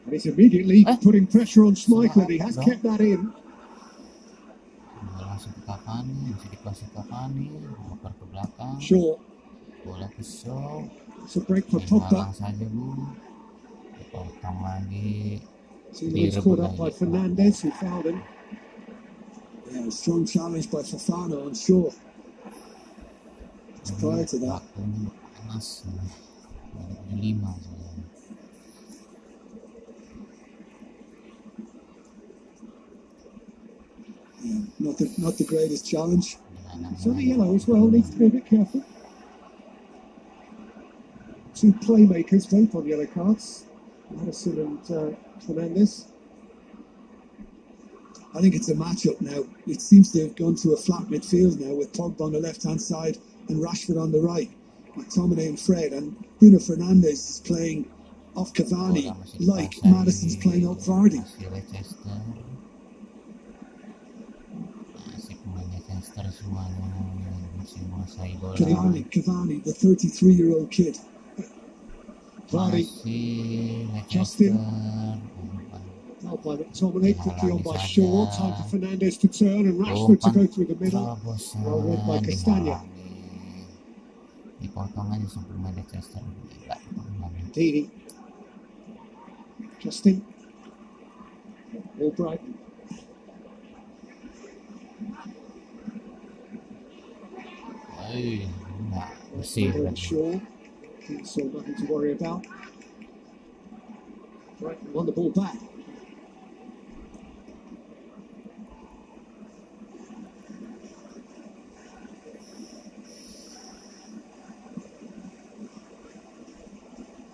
And 0.04 0.12
he's 0.12 0.26
immediately 0.28 0.84
Eh? 0.86 0.96
putting 1.00 1.24
pressure 1.26 1.64
on 1.64 1.72
Schmeichel, 1.74 2.28
and 2.28 2.30
he 2.30 2.38
has 2.38 2.60
kept 2.60 2.82
that 2.84 3.00
in. 3.00 3.32
Bola 5.66 5.82
langsung 5.82 6.06
ke 6.06 6.06
Cavani, 6.06 6.30
bisa 6.30 6.46
dikuasai 6.54 6.88
Cavani, 6.94 7.46
oper 7.90 8.12
ke 8.14 8.24
belakang, 8.30 8.78
Shaw, 8.78 9.18
bola 9.82 10.06
ke 10.14 10.22
Shaw, 10.22 10.86
it's 11.26 11.36
a 11.36 11.40
break 11.42 11.66
for 11.66 11.82
main 11.82 11.88
Pogba. 11.90 12.30
halang 12.30 12.34
saja 12.38 12.66
bu, 12.70 12.94
dipotong 13.98 14.58
lagi, 14.62 15.42
Seems 15.90 16.38
caught 16.38 16.60
up 16.60 16.76
by 16.76 16.90
Fernandes, 16.90 17.62
who 17.62 17.70
fouled 17.70 18.06
him. 18.06 18.22
Yeah, 19.70 19.90
strong 19.90 20.26
challenge 20.26 20.70
by 20.70 20.82
Fofana 20.86 21.46
on 21.46 21.54
Shaw. 21.54 21.90
Prior 23.98 24.26
to 24.26 24.38
that, 24.38 24.62
waktunya 24.62 25.10
panas, 25.34 25.82
menit 27.10 27.38
75 27.42 28.05
not 34.78 34.98
the 34.98 35.12
not 35.18 35.36
the 35.38 35.44
greatest 35.44 35.88
challenge. 35.88 36.36
So 36.98 37.12
the 37.12 37.22
yellow 37.22 37.54
as 37.54 37.66
well, 37.66 37.86
needs 37.86 38.10
to 38.10 38.16
be 38.18 38.26
a 38.26 38.30
bit 38.30 38.46
careful. 38.46 38.84
Two 41.54 41.72
playmakers 41.72 42.50
both 42.50 42.74
on 42.74 42.86
yellow 42.86 43.06
cards, 43.06 43.64
Maddison 44.10 44.58
and 44.58 44.90
uh, 44.90 45.16
Fernandes. 45.40 46.06
I 48.34 48.40
think 48.42 48.54
it's 48.54 48.68
a 48.68 48.74
matchup 48.74 49.20
now. 49.22 49.44
It 49.66 49.80
seems 49.80 50.12
to 50.12 50.20
have 50.24 50.36
gone 50.36 50.56
to 50.56 50.72
a 50.72 50.76
flat 50.76 51.04
midfield 51.04 51.58
now 51.58 51.74
with 51.74 51.94
Pogba 51.94 52.20
on 52.20 52.32
the 52.32 52.40
left 52.40 52.62
hand 52.64 52.82
side 52.82 53.16
and 53.48 53.62
Rashford 53.62 54.00
on 54.00 54.12
the 54.12 54.20
right. 54.20 54.50
McTominay 54.94 55.48
and 55.48 55.58
Fred 55.58 55.92
and 55.92 56.16
Bruno 56.38 56.58
Fernandes 56.58 57.12
is 57.12 57.42
playing 57.44 57.90
off 58.34 58.52
Cavani 58.52 59.14
like 59.40 59.72
Maddison's 59.84 60.36
playing 60.36 60.66
off 60.66 60.78
Vardy. 60.84 61.24
Masih 61.24 61.50
Leicester. 61.50 62.20
Masih 65.08 65.36
pemain 65.40 65.68
Leicester 65.72 65.76
semuanya 65.76 65.80
masih 65.80 65.96
menguasai 65.96 65.96
bola. 65.96 66.05
Cavani, 68.56 69.04
Cavani, 69.10 69.62
the 69.64 69.72
33 69.72 70.32
year 70.32 70.52
old 70.52 70.70
kid. 70.70 70.98
Vardy. 72.48 74.08
Justin. 74.08 74.56
Held 76.22 76.42
by 76.42 76.56
McTominay, 76.56 77.18
quickly 77.18 77.50
on 77.50 77.62
by 77.62 77.76
Shaw, 77.76 78.30
time 78.30 78.54
for 78.54 78.76
Fernandes 78.76 79.20
to 79.20 79.28
turn 79.28 79.66
and 79.66 79.80
Oh, 79.80 79.84
Rashford 79.84 80.20
to 80.22 80.30
go 80.30 80.46
through 80.46 80.64
the 80.66 80.74
middle. 80.76 81.20
Well 81.56 81.80
read 81.82 82.06
by 82.06 82.26
Castagna. 82.26 82.82
Dini. 87.52 87.90
Justin. 89.78 90.24
Albright. 92.00 92.40
Oi, 98.14 98.46
nah, 98.94 99.10
lagi. 99.34 99.96
Shaw. 99.98 100.38
So 101.24 101.42
nothing 101.50 101.74
to 101.74 101.84
worry 101.90 102.12
about. 102.12 102.46
Brighton 104.60 104.92
won 104.92 105.06
the 105.06 105.12
ball 105.12 105.30
back. 105.30 105.56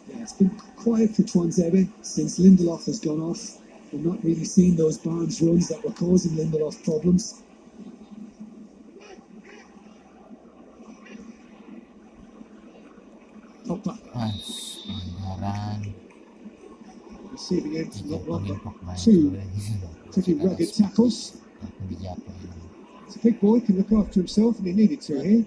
Yeah, 0.09 0.23
it's 0.23 0.33
been 0.33 0.51
quiet 0.77 1.15
for 1.15 1.23
Tuanzebe 1.23 1.89
since 2.01 2.39
Lindelof 2.39 2.87
has 2.87 2.99
gone 2.99 3.21
off. 3.21 3.59
We've 3.93 4.05
not 4.05 4.25
really 4.25 4.45
seen 4.45 4.77
those 4.77 4.97
Barnes 4.97 5.43
runs 5.43 5.69
that 5.69 5.85
were 5.85 5.93
causing 5.93 6.33
Lindelof 6.33 6.83
problems. 6.83 7.43
In 17.51 17.91
from 17.91 18.11
not 18.11 18.25
one 18.27 18.45
but 18.47 18.97
two 18.99 19.41
pretty 20.13 20.35
rugged 20.35 20.73
tackles. 20.75 21.37
A 22.03 23.19
big 23.23 23.41
boy, 23.41 23.61
can 23.61 23.77
look 23.77 23.93
after 23.93 24.21
himself, 24.21 24.59
and 24.59 24.67
he 24.67 24.73
needed 24.73 25.01
to 25.03 25.21
here. 25.21 25.45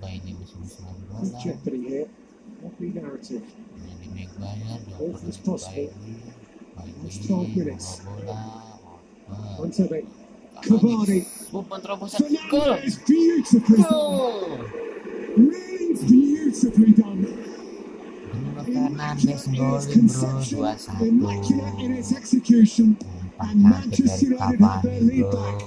Mulai 0.00 0.18
bayinya 0.20 0.32
musuh-musuh 0.40 0.82
bola. 0.82 1.20
Good 1.22 1.34
jeopardy 1.42 1.80
here. 1.88 2.08
Lovely 2.70 2.88
narrative. 3.00 3.42
Maguire, 4.14 4.78
Both 4.98 5.28
is 5.28 5.36
possible. 5.38 5.92
Last 7.02 7.26
12 7.26 7.56
minutes. 7.56 8.00
Oper. 8.06 8.70
Montebe. 9.58 10.06
Cavani. 10.62 11.26
Gol! 11.50 11.64
Fernandes, 11.64 13.06
beautifully 13.06 13.82
done. 13.82 13.90
Gol! 13.90 14.58
Really 15.36 15.94
beautifully 16.06 16.92
done. 16.92 17.26
Fernandes 18.66 19.28
its 19.30 19.46
bro 19.48 19.80
conception, 19.92 20.58
2-1. 20.58 21.08
immaculate 21.08 21.80
in 21.80 21.92
its 21.94 22.12
execution. 22.14 22.96
And 23.40 23.62
Manchester 23.64 24.26
United 24.26 24.60
have 24.60 24.82
their 24.82 25.00
lead 25.00 25.30
back. 25.30 25.62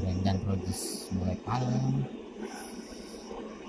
Brendan 0.00 0.38
Rodgers 0.46 1.08
mulai 1.16 1.36
kalem. 1.48 2.04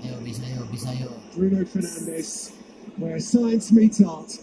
Ayo 0.02 0.18
bisa 0.20 0.42
yuk, 0.52 0.66
bisa 0.68 0.90
yuk. 0.98 1.14
Bruno 1.42 1.64
Fernandes, 1.64 2.52
where 2.98 3.18
science 3.18 3.72
meets 3.72 4.00
art. 4.00 4.38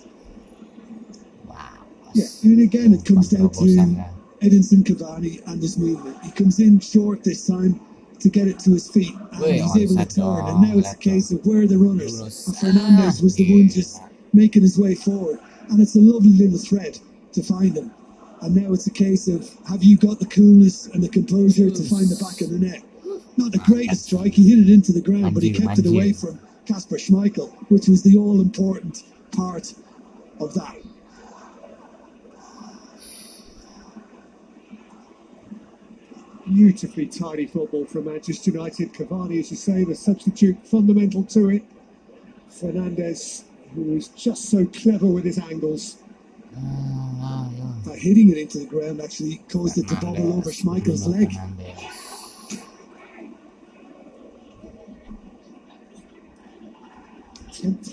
Wow. 1.45 1.69
Yeah, 2.13 2.25
and 2.43 2.59
again, 2.59 2.93
it 2.93 3.05
comes 3.05 3.29
down 3.29 3.51
to. 3.51 4.05
Edinson 4.41 4.83
Cavani 4.83 5.45
and 5.47 5.61
his 5.61 5.77
movement. 5.77 6.21
He 6.23 6.31
comes 6.31 6.59
in 6.59 6.79
short 6.79 7.23
this 7.23 7.47
time 7.47 7.79
to 8.19 8.29
get 8.29 8.47
it 8.47 8.59
to 8.59 8.71
his 8.71 8.89
feet, 8.89 9.13
and 9.33 9.45
he's 9.45 9.77
able 9.77 9.95
to 9.95 10.05
turn. 10.05 10.45
And 10.45 10.61
now 10.61 10.77
it's 10.77 10.93
a 10.93 10.97
case 10.97 11.31
of 11.31 11.45
where 11.45 11.61
are 11.61 11.67
the 11.67 11.77
runners? 11.77 12.19
And 12.19 12.55
Fernandes 12.57 13.23
was 13.23 13.35
the 13.35 13.49
one 13.49 13.69
just 13.69 14.01
making 14.33 14.63
his 14.63 14.77
way 14.77 14.95
forward, 14.95 15.39
and 15.69 15.79
it's 15.79 15.95
a 15.95 16.01
lovely 16.01 16.31
little 16.31 16.57
thread 16.57 16.99
to 17.31 17.43
find 17.43 17.77
him. 17.77 17.91
And 18.41 18.55
now 18.55 18.73
it's 18.73 18.87
a 18.87 18.91
case 18.91 19.29
of 19.29 19.49
have 19.69 19.83
you 19.83 19.97
got 19.97 20.19
the 20.19 20.25
coolness 20.25 20.87
and 20.87 21.01
the 21.01 21.09
composure 21.09 21.69
to 21.69 21.83
find 21.83 22.09
the 22.09 22.21
back 22.21 22.41
of 22.41 22.49
the 22.49 22.59
net? 22.59 22.81
Not 23.37 23.53
the 23.53 23.59
greatest 23.59 24.05
strike, 24.05 24.33
he 24.33 24.49
hit 24.49 24.59
it 24.67 24.69
into 24.69 24.91
the 24.91 25.01
ground, 25.01 25.33
but 25.33 25.43
he 25.43 25.51
kept 25.51 25.79
it 25.79 25.85
away 25.85 26.11
from 26.11 26.39
Kasper 26.69 26.97
Schmeichel, 26.97 27.49
which 27.69 27.87
was 27.87 28.03
the 28.03 28.15
all 28.15 28.41
important 28.41 29.01
part 29.31 29.73
of 30.39 30.53
that. 30.53 30.77
Beautifully 36.45 37.07
tidy 37.07 37.47
football 37.47 37.85
from 37.85 38.05
Manchester 38.05 38.51
United. 38.51 38.93
Cavani, 38.93 39.39
as 39.39 39.49
you 39.49 39.57
say, 39.57 39.83
the 39.83 39.95
substitute, 39.95 40.57
fundamental 40.67 41.23
to 41.23 41.49
it. 41.49 41.63
Fernandes, 42.51 43.45
who 43.73 43.95
is 43.95 44.09
just 44.09 44.45
so 44.45 44.65
clever 44.67 45.07
with 45.07 45.23
his 45.23 45.39
angles. 45.39 45.97
Ah, 46.55 47.49
ayo. 47.49 47.85
By 47.85 47.97
hitting 47.97 48.29
it 48.29 48.37
into 48.37 48.59
the 48.59 48.65
ground 48.65 49.01
actually 49.01 49.37
caused 49.49 49.79
it 49.79 49.87
to 49.87 49.95
bobble 49.95 50.33
over 50.37 50.51
Schmeichel's 50.51 51.07
leg. 51.07 51.31
Fernandes. 51.31 51.98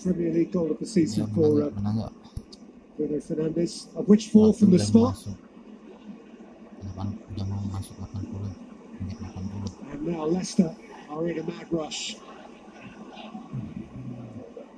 Premier 0.03 0.33
League 0.33 0.53
goal 0.53 0.71
of 0.71 0.79
the 0.79 0.87
season 0.87 1.27
for 1.35 1.63
uh? 1.63 1.71
Bruno 2.97 3.19
Fernandes, 3.21 3.95
of 3.97 4.09
which 4.09 4.29
four 4.29 4.53
Waktu 4.53 4.59
from 4.59 4.71
the 4.71 4.79
spot. 4.79 5.15
masuk. 5.15 5.37
Delapan, 6.81 7.09
udah 7.35 7.47
mau 7.51 7.63
masuk 7.75 7.95
80 8.01 8.31
80 9.11 9.93
And 9.93 10.01
now 10.07 10.25
Leicester 10.25 10.71
are 11.11 11.25
in 11.29 11.37
a 11.39 11.45
mad 11.45 11.69
rush. 11.69 12.17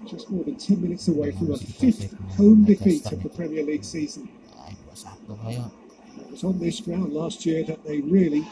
Just 0.08 0.30
more 0.32 0.42
than 0.42 0.56
10 0.56 0.80
minutes 0.82 1.06
away 1.08 1.30
from 1.36 1.52
a 1.52 1.58
fifth 1.60 2.16
home 2.34 2.64
defeat 2.64 3.04
of 3.12 3.22
the 3.22 3.28
Premier 3.28 3.62
League 3.62 3.84
season. 3.84 4.26
Ayo, 4.56 4.82
21 5.28 5.46
ayo 5.46 5.64
It 6.18 6.32
was 6.32 6.42
on 6.42 6.58
this 6.58 6.80
ground 6.80 7.12
last 7.12 7.46
year 7.46 7.62
that 7.68 7.84
they 7.84 8.00
really 8.02 8.42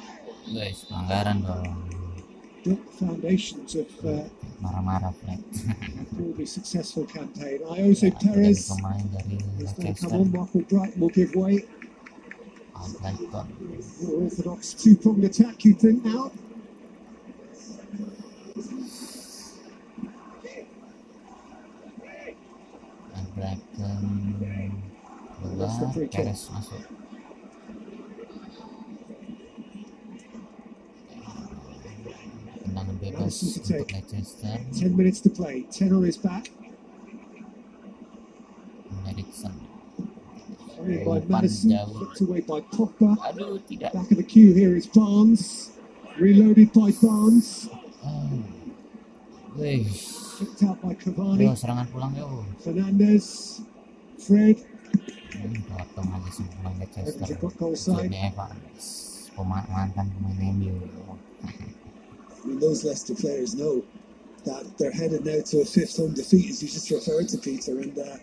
guys 0.55 0.87
pelanggaran 0.87 1.43
dong 1.43 1.67
built 1.67 1.86
the 2.67 2.77
foundations 2.99 3.77
of 3.77 3.87
uh, 4.05 4.25
marah-marah 4.61 5.15
Fred 5.23 5.39
all 6.41 6.47
successful 6.47 7.07
campaign. 7.07 7.63
Itu 7.63 7.95
dari 7.95 8.11
Perez 8.19 8.75
is 9.63 9.73
going 9.79 9.95
to 9.95 10.01
come 10.03 10.13
on. 10.19 10.33
Marc 10.35 10.51
Albrighton 10.51 10.99
will 10.99 11.15
give 11.15 11.31
way. 11.39 11.63
More 14.03 14.27
orthodox 14.27 14.75
two-pronged 14.75 15.25
attack, 15.25 15.65
you 15.65 15.75
think 15.75 16.03
now? 16.05 16.35
Al 23.15 23.27
Brighton 23.35 24.83
That's 25.57 25.79
the 25.79 25.87
keluar. 25.87 26.11
Perez 26.11 26.51
masuk 26.51 27.06
Maddison 32.77 33.49
to 33.65 33.81
untuk. 33.81 33.89
Leicester 34.13 34.59
10 34.73 34.97
minutes 34.97 35.21
to 35.25 35.31
play. 35.31 35.65
10 35.71 35.93
on 35.93 36.05
his 36.05 36.17
back. 36.17 36.51
Erikson 39.07 39.55
Carried 40.77 41.05
by 41.09 41.19
Umpan 41.21 41.29
Maddison. 41.31 41.71
jauh. 41.73 42.21
Away 42.21 42.41
by 42.45 42.61
Pogba. 42.69 43.17
aduh 43.25 43.57
tidak 43.65 43.93
Back 43.97 44.11
of 44.13 44.19
the 44.21 44.27
queue 44.27 44.53
here 44.53 44.77
is 44.77 44.85
Barnes. 44.87 45.73
Reloaded 46.19 46.73
by 46.73 46.93
Barnes. 47.01 47.69
oh. 48.05 48.45
Wih, 49.57 49.89
Picked 50.37 50.69
out 50.69 50.77
by 50.85 50.93
Cavani. 50.93 51.49
yo 51.49 51.57
serangan 51.57 51.89
pulang 51.89 52.13
yo 52.13 52.45
Fernandes. 52.61 53.61
Fred. 54.21 54.61
Hmm, 55.37 55.61
potong 55.69 56.09
aja 56.13 56.31
sih 56.33 56.45
pemain 56.49 56.77
Leicester 56.77 57.05
Evans 57.05 57.29
have 57.29 57.41
got 57.41 57.53
goal 57.57 57.77
side. 57.77 58.09
Jonny 58.09 58.21
Evans 58.21 58.85
pemain 59.33 59.65
mantan 59.69 60.07
pemain 60.13 60.53
MU 60.57 60.77
I 62.43 62.47
mean, 62.47 62.61
those 62.61 62.85
Leicester 62.85 63.15
players 63.15 63.55
know 63.55 63.85
that 64.45 64.79
they're 64.79 64.93
headed 64.93 65.25
now 65.25 65.41
to 65.41 65.61
a 65.61 65.65
fifth 65.65 65.97
home 65.97 66.15
defeat, 66.15 66.51
as 66.51 66.63
you 66.63 66.69
just 66.69 66.91
referred 66.91 67.29
to, 67.31 67.39
Peter. 67.39 67.81
And 67.81 67.99
uh, 67.99 68.17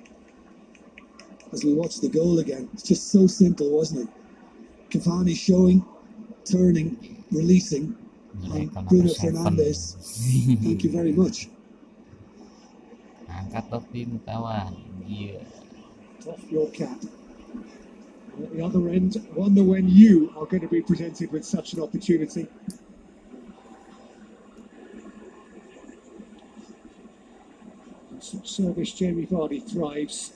as 1.51 1.63
we 1.63 1.73
watch 1.73 1.99
the 1.99 2.09
goal 2.09 2.39
again, 2.39 2.69
it's 2.73 2.83
just 2.83 3.11
so 3.11 3.27
simple, 3.27 3.69
wasn't 3.69 4.09
it? 4.09 4.15
Cavani 4.89 5.35
showing, 5.35 5.85
turning, 6.45 7.23
releasing. 7.31 7.95
And 8.51 8.73
Bruno. 8.87 9.09
Fernandes. 9.09 9.95
Thank 10.63 10.83
you 10.83 10.91
very 10.91 11.11
much. 11.11 11.49
angkat 13.53 13.69
topimu 13.69 14.17
kawan 14.25 14.73
iya 15.05 15.41
Off 16.25 16.39
your 16.47 16.71
cap. 16.71 16.95
And 18.33 18.47
at 18.47 18.51
the 18.55 18.63
other 18.63 18.87
end, 18.89 19.19
wonder 19.35 19.61
when 19.61 19.91
you 19.91 20.31
are 20.39 20.47
going 20.47 20.63
to 20.63 20.71
be 20.71 20.81
presented 20.81 21.29
with 21.35 21.43
such 21.43 21.75
an 21.75 21.83
opportunity. 21.83 22.47
In 28.09 28.12
such 28.12 28.12
service, 28.23 28.91
Jamie 28.91 29.25
Vardy 29.25 29.61
thrives. 29.61 30.31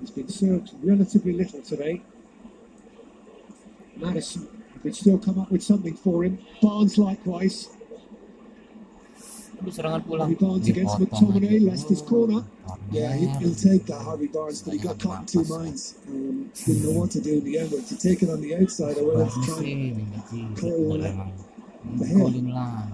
He's 0.00 0.10
been 0.10 0.28
served 0.28 0.74
relatively 0.82 1.32
little 1.32 1.62
today. 1.62 2.02
Maddison 3.96 4.46
could 4.82 4.94
still 4.94 5.18
come 5.18 5.38
up 5.38 5.50
with 5.50 5.62
something 5.62 5.94
for 5.94 6.24
him. 6.24 6.38
Barnes 6.60 6.98
likewise. 6.98 7.70
Aduh, 9.62 9.72
serangan 9.72 10.04
pulang 10.04 10.28
Harvey 10.28 10.36
Barnes 10.36 10.68
against 10.68 10.98
Dipotong 11.00 11.32
McTominay, 11.32 11.56
aja. 11.56 11.66
Leicester's 11.72 12.02
corner. 12.02 12.42
Corner. 12.42 12.82
Yeah, 12.92 13.16
he, 13.16 13.24
he'll 13.40 13.56
take 13.56 13.86
that, 13.86 14.02
Harvey 14.02 14.26
Barnes, 14.28 14.60
but 14.60 14.74
he 14.76 14.80
got 14.82 15.00
caught 15.00 15.24
in 15.24 15.30
two 15.30 15.44
minds. 15.48 15.96
Um, 16.04 16.50
didn't 16.52 16.84
know 16.84 17.00
what 17.00 17.10
to 17.16 17.20
do 17.22 17.40
in 17.40 17.44
the 17.48 17.56
end, 17.62 17.70
but 17.70 17.86
to 17.88 17.96
take 17.96 18.20
it 18.20 18.28
on 18.28 18.42
the 18.44 18.60
outside, 18.60 18.98
or 18.98 19.08
whether 19.08 19.24
to 19.24 19.30
Bagus 19.30 19.46
try 19.46 19.64
and 19.64 19.66
sih 19.72 19.96
Minggaji 19.96 20.40
Kalau 20.58 20.84
Boleh 20.84 21.16
nak 22.44 22.92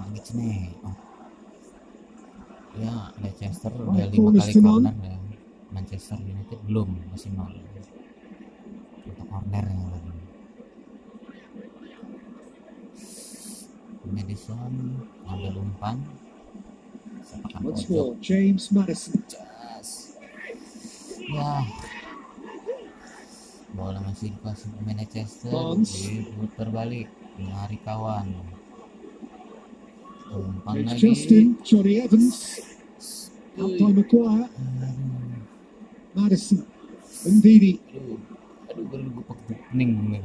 Ya 2.78 3.10
Leicester 3.18 3.72
udah 3.74 4.06
lima 4.06 4.30
kali 4.38 4.52
corner 4.62 4.94
ya 5.02 5.18
Manchester 5.74 6.18
United 6.22 6.60
belum 6.70 6.88
masih 7.10 7.30
nol 7.34 7.50
Untuk 9.06 9.26
corner 9.26 9.64
ya 9.66 9.78
Madison 14.10 14.72
ambil 15.22 15.54
umpan 15.62 16.02
sepakan 17.22 17.60
pojok 17.62 18.18
James 18.18 18.64
Madison. 18.74 19.22
Jas. 19.30 20.18
Ya. 21.30 21.62
Bola 23.70 24.02
masih 24.02 24.34
pemain 24.42 24.98
Leicester. 24.98 25.52
Barnes. 25.54 25.94
Diputar 25.94 26.68
balik. 26.74 27.06
Mencari 27.38 27.78
kawan. 27.86 28.26
It's. 30.30 30.94
Justin, 30.94 31.58
Jonny 31.64 32.00
Evans, 32.00 32.60
out 33.58 33.78
by. 33.78 33.90
Maguire, 33.90 34.48
Maddison, 36.14 36.66
and 37.26 37.42
Didi. 37.42 37.80
Aduh. 37.90 38.18
Aduh, 38.70 38.86
baru 38.86 39.10
gue 39.10 39.24
pakai 39.26 39.56
pening 39.70 39.92
gue. 39.98 40.22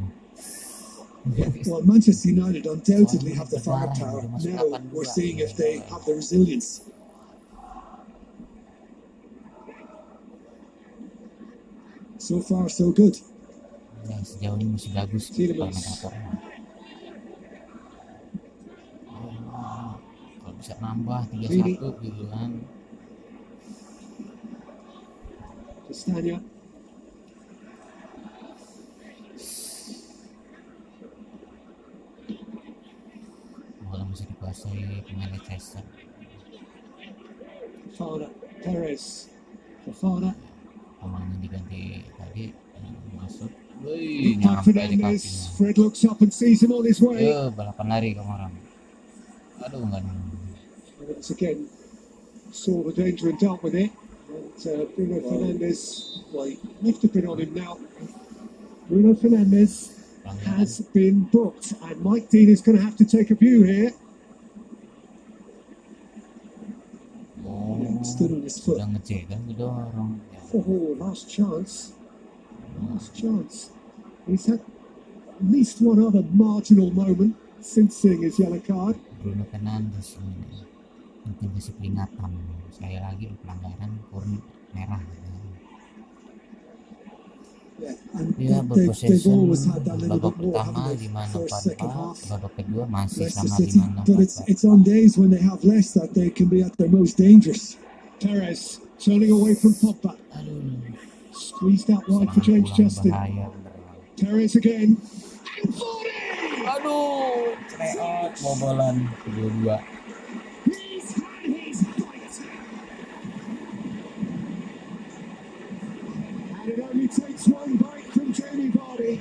Well, 1.66 1.82
Manchester 1.82 2.30
United 2.30 2.70
undoubtedly 2.70 3.34
have 3.34 3.50
the 3.50 3.58
firepower. 3.58 4.30
Now 4.46 4.78
we're 4.94 5.10
seeing 5.10 5.42
if 5.42 5.58
they 5.58 5.82
have 5.90 6.06
the 6.06 6.14
resilience. 6.14 6.86
So 12.22 12.46
far, 12.46 12.70
so 12.70 12.94
good. 12.94 13.18
Sejauh 14.06 14.54
ini 14.62 14.78
masih 14.78 14.94
bagus 14.94 15.34
bisa 20.66 20.82
nambah 20.82 21.30
3-1 21.30 21.78
gitu 21.78 22.26
kan. 22.34 22.50
Castagna, 25.86 26.42
Bola 33.86 34.04
masih 34.10 34.26
dikuasai 34.26 35.06
pemain 35.06 35.30
Leicester. 35.38 35.86
Perez, 38.66 39.30
Fafana, 39.86 40.34
pemain 40.98 41.30
yang 41.30 41.42
diganti 41.46 42.10
tadi 42.18 42.50
masuk. 43.14 43.54
Wih, 43.86 44.42
nyampe 44.42 44.74
di 44.74 44.98
kakinya. 44.98 45.14
Fred 45.62 45.78
looks 45.78 46.02
up 46.10 46.18
and 46.26 46.34
sees 46.34 46.66
him 46.66 46.74
on 46.74 46.82
his 46.82 46.98
way. 46.98 47.30
Yo, 47.30 47.54
balapan 47.54 47.86
lari 47.86 48.18
kamu 48.18 48.34
orang 48.34 48.54
aduh 49.66 49.82
enggak 49.82 50.04
And 50.04 50.25
once 51.16 51.30
again, 51.30 51.70
saw 52.52 52.84
the 52.84 52.92
danger 52.92 53.30
and 53.30 53.40
dealt 53.40 53.64
with 53.64 53.74
it. 53.74 53.90
And 54.28 54.68
uh, 54.68 54.86
Bruno 54.96 55.20
Fernandes, 55.22 56.22
well, 56.32 56.46
he 56.46 56.60
left 56.82 57.04
a 57.04 57.08
bit 57.08 57.26
on 57.26 57.40
him 57.40 57.54
now. 57.54 57.80
Bruno 58.90 59.14
Fernandes 59.14 59.96
has 60.44 60.82
been 60.94 61.24
booked, 61.24 61.74
and 61.84 62.02
Mike 62.02 62.30
Dean 62.30 62.50
is 62.50 62.62
going 62.62 62.78
to 62.78 62.84
have 62.84 62.98
to 62.98 63.06
take 63.06 63.32
a 63.32 63.36
view 63.36 63.64
here. 63.64 63.94
oh 67.48 68.04
Stood 68.04 68.32
on 68.32 68.42
his 68.44 68.60
foot. 68.60 68.78
sudah 68.78 68.88
ngecegah 68.92 69.40
ngedorong 69.48 70.20
ya. 70.36 70.42
Oh, 70.54 70.94
last 71.00 71.32
chance. 71.32 71.96
Last 72.92 73.16
chance. 73.16 73.72
He's 74.28 74.46
had 74.52 74.60
at 74.60 75.46
least 75.48 75.80
one 75.80 76.04
other 76.04 76.22
marginal 76.28 76.92
moment 76.92 77.40
since 77.64 77.96
seeing 77.96 78.22
his 78.22 78.38
yellow 78.38 78.60
card. 78.60 79.00
Bruno 79.24 79.48
Fernandes 79.48 80.20
ini 81.26 81.34
mungkin 81.34 81.50
kasih 81.58 81.74
peringatan 81.76 82.32
sekali 82.70 82.98
lagi 83.02 83.26
pelanggaran 83.42 83.92
kurun 84.14 84.38
merah 84.72 85.02
Yeah, 87.76 87.92
and 88.16 88.32
Ya 88.40 88.64
they, 88.72 88.88
they've 88.88 88.88
berpossession 88.88 89.36
always 89.36 89.68
had 89.68 89.84
that 89.84 90.00
little 90.00 90.16
babak 90.16 90.40
bit 90.40 90.48
more, 90.48 90.64
pertama 90.64 90.80
haven't 90.80 90.96
they? 90.96 91.08
5 91.12 91.28
First, 91.36 91.56
second 91.60 91.92
4 91.92 92.00
half, 92.00 92.18
babak 92.32 92.52
kedua 92.56 92.84
masih 92.88 93.20
Leicester 93.28 93.48
sama 93.52 93.58
City. 93.60 93.80
5 93.84 94.08
But 94.08 94.18
it's 94.24 94.38
4 94.40 94.48
it's 94.48 94.64
on 94.64 94.80
days 94.80 95.12
when 95.20 95.28
they 95.28 95.44
have 95.44 95.60
less 95.68 95.92
that 95.92 96.16
they 96.16 96.32
can 96.32 96.48
be 96.48 96.64
at 96.64 96.72
their 96.80 96.88
most 96.88 97.20
dangerous. 97.20 97.76
Perez 98.16 98.80
turning 98.96 99.28
away 99.28 99.60
from 99.60 99.76
Pogba. 99.76 100.16
aduh 100.32 100.72
Squeezed 101.36 101.92
out 101.92 102.08
wide 102.08 102.32
for 102.32 102.40
serangan 102.40 102.48
James 102.48 102.70
pulang 102.72 102.80
Justin. 102.80 103.12
bahaya 103.12 103.46
beneran 103.52 104.00
Perez 104.16 104.54
again. 104.56 104.90
And 105.60 105.68
Vardy! 105.76 106.16
aduh 106.64 107.60
tryout 107.68 108.32
bobolan 108.40 108.96
dua-dua 109.28 109.78
He's 110.64 111.12
had 111.12 111.44
his 111.44 111.84
fight. 112.00 112.36
And 116.56 116.68
it 116.72 116.80
only 116.80 117.08
takes 117.08 117.46
one 117.48 117.76
bite 117.78 118.08
from 118.10 118.32
Jamie 118.32 118.72
Vardy. 118.72 119.20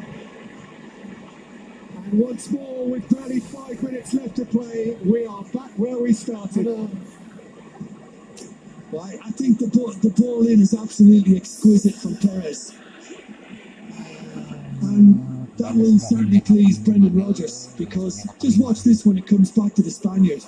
And 1.94 2.03
once 2.18 2.50
more, 2.50 2.86
with 2.86 3.08
barely 3.08 3.40
five 3.40 3.82
minutes 3.82 4.14
left 4.14 4.36
to 4.36 4.44
play, 4.44 4.96
we 5.04 5.26
are 5.26 5.42
back 5.44 5.70
where 5.76 5.98
we 5.98 6.12
started. 6.12 6.66
I, 8.92 9.18
I 9.24 9.30
think 9.32 9.58
the 9.58 9.66
ball, 9.66 9.92
the 9.92 10.10
ball 10.10 10.46
in 10.46 10.60
is 10.60 10.74
absolutely 10.74 11.36
exquisite 11.36 11.94
from 11.94 12.16
Perez. 12.16 12.76
And 14.82 15.48
that 15.58 15.74
will 15.74 15.98
certainly 15.98 16.40
please 16.40 16.78
Brendan 16.78 17.18
Rodgers 17.18 17.74
because 17.76 18.24
just 18.40 18.60
watch 18.60 18.82
this 18.82 19.04
when 19.04 19.18
it 19.18 19.26
comes 19.26 19.50
back 19.50 19.74
to 19.74 19.82
the 19.82 19.90
Spaniard. 19.90 20.42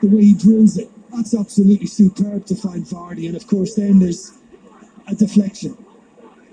The 0.00 0.08
way 0.08 0.22
he 0.22 0.34
drills 0.34 0.78
it, 0.78 0.90
that's 1.14 1.34
absolutely 1.34 1.86
superb 1.86 2.46
to 2.46 2.54
find 2.54 2.84
Vardy. 2.84 3.26
And 3.26 3.36
of 3.36 3.46
course, 3.46 3.74
then 3.74 3.98
there's 3.98 4.32
a 5.06 5.14
deflection, 5.14 5.72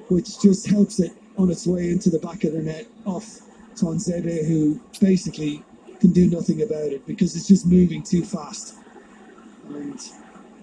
which 0.09 0.41
just 0.41 0.67
helps 0.67 0.99
it 0.99 1.11
on 1.37 1.49
its 1.51 1.67
way 1.67 1.89
into 1.91 2.09
the 2.09 2.19
back 2.19 2.43
of 2.43 2.53
the 2.53 2.59
net 2.59 2.87
off 3.05 3.44
Tuanzebe, 3.75 4.45
who 4.47 4.79
basically 4.99 5.63
can 5.99 6.11
do 6.11 6.27
nothing 6.29 6.61
about 6.61 6.91
it 6.91 7.05
because 7.05 7.35
it's 7.35 7.47
just 7.47 7.65
moving 7.65 8.03
too 8.03 8.23
fast. 8.23 8.75
And 9.69 9.99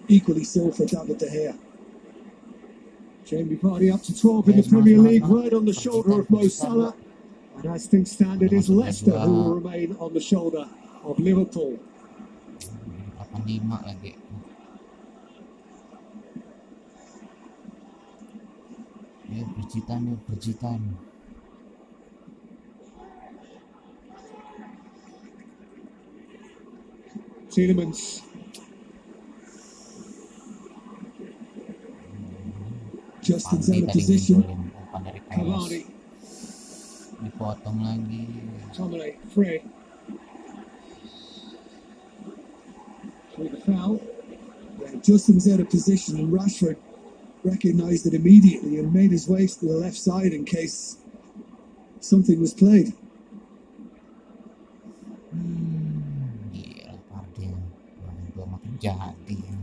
equally 0.09 0.45
so 0.45 0.71
for 0.71 0.85
David 0.85 1.19
De 1.19 1.27
Gea. 1.27 1.59
Jamie 3.25 3.57
Vardy 3.57 3.93
up 3.93 4.03
to 4.03 4.19
12 4.19 4.49
in 4.49 4.57
the 4.57 4.69
Premier 4.69 4.99
League, 4.99 5.27
right 5.27 5.53
on 5.53 5.65
the 5.65 5.73
shoulder 5.73 6.21
of 6.21 6.31
Mo 6.31 6.49
Salah. 6.49 6.95
And 7.57 7.67
as 7.67 7.87
things 7.87 8.11
stand, 8.13 8.43
it 8.43 8.53
is 8.53 8.69
Leicester 8.69 9.19
who 9.19 9.33
will 9.33 9.55
remain 9.55 9.97
on 10.01 10.13
the 10.13 10.21
shoulder 10.21 10.69
of 11.05 11.19
Liverpool. 11.19 11.79
85 13.33 13.89
lagi 13.89 14.13
ya 19.33 19.45
berjitan 19.57 20.01
ya 20.05 20.17
berjitan 20.29 20.81
Tielemans 27.53 28.23
Justin's 33.21 33.69
out 33.69 33.83
of 33.85 33.89
position. 33.93 34.41
ngegolin 34.41 34.73
umpan 34.73 35.01
dari 35.05 35.21
Perez 35.29 35.45
Cavani, 35.47 35.83
dipotong 37.23 37.79
lagi 37.85 38.23
Tomine, 38.73 39.21
Fred. 39.29 39.63
Through 43.37 43.53
the 43.53 43.61
foul. 43.61 44.01
Yeah, 44.81 44.97
Justin 45.05 45.37
was 45.37 45.45
out 45.47 45.61
of 45.61 45.69
position, 45.69 46.17
and 46.17 46.33
Rashford 46.33 46.81
recognised 47.45 48.09
it 48.09 48.17
immediately 48.17 48.81
and 48.81 48.89
made 48.97 49.13
his 49.13 49.29
way 49.29 49.45
to 49.47 49.61
the 49.61 49.77
left 49.77 50.01
side 50.01 50.33
in 50.33 50.49
case 50.49 50.97
something 52.01 52.41
was 52.41 52.57
played. 52.57 52.97
Gua 58.83 58.95
makin 58.99 59.39
jadi 59.39 59.55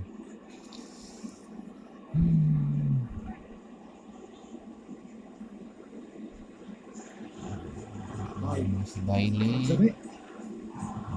hmm 2.09 2.79
masih 8.89 9.05
Bailey. 9.05 9.69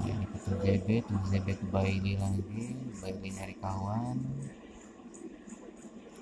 Ini 0.03 0.25
ke 0.29 0.37
TZB 0.45 0.87
TZB 1.09 1.47
ke 1.57 1.65
Bailey 1.73 2.13
lagi. 2.21 2.77
Bailey 3.01 3.29
nyari 3.33 3.55
kawan. 3.57 4.17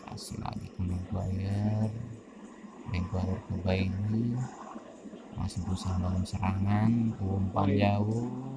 Kasih 0.08 0.38
lagi 0.40 0.68
ke 0.72 0.80
Maguire. 0.80 1.92
Maguire 2.88 3.36
ke 3.44 3.56
Bailey. 3.68 4.40
Masih 5.36 5.60
berusaha 5.68 6.00
bangun 6.00 6.24
serangan. 6.24 6.92
Umpan 7.20 7.68
jauh 7.76 8.51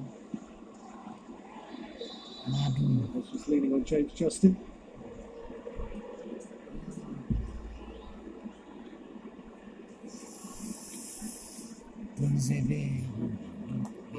was 3.13 3.29
just 3.31 3.47
leaning 3.47 3.73
on 3.73 3.83
James 3.83 4.13
Justin. 4.13 4.57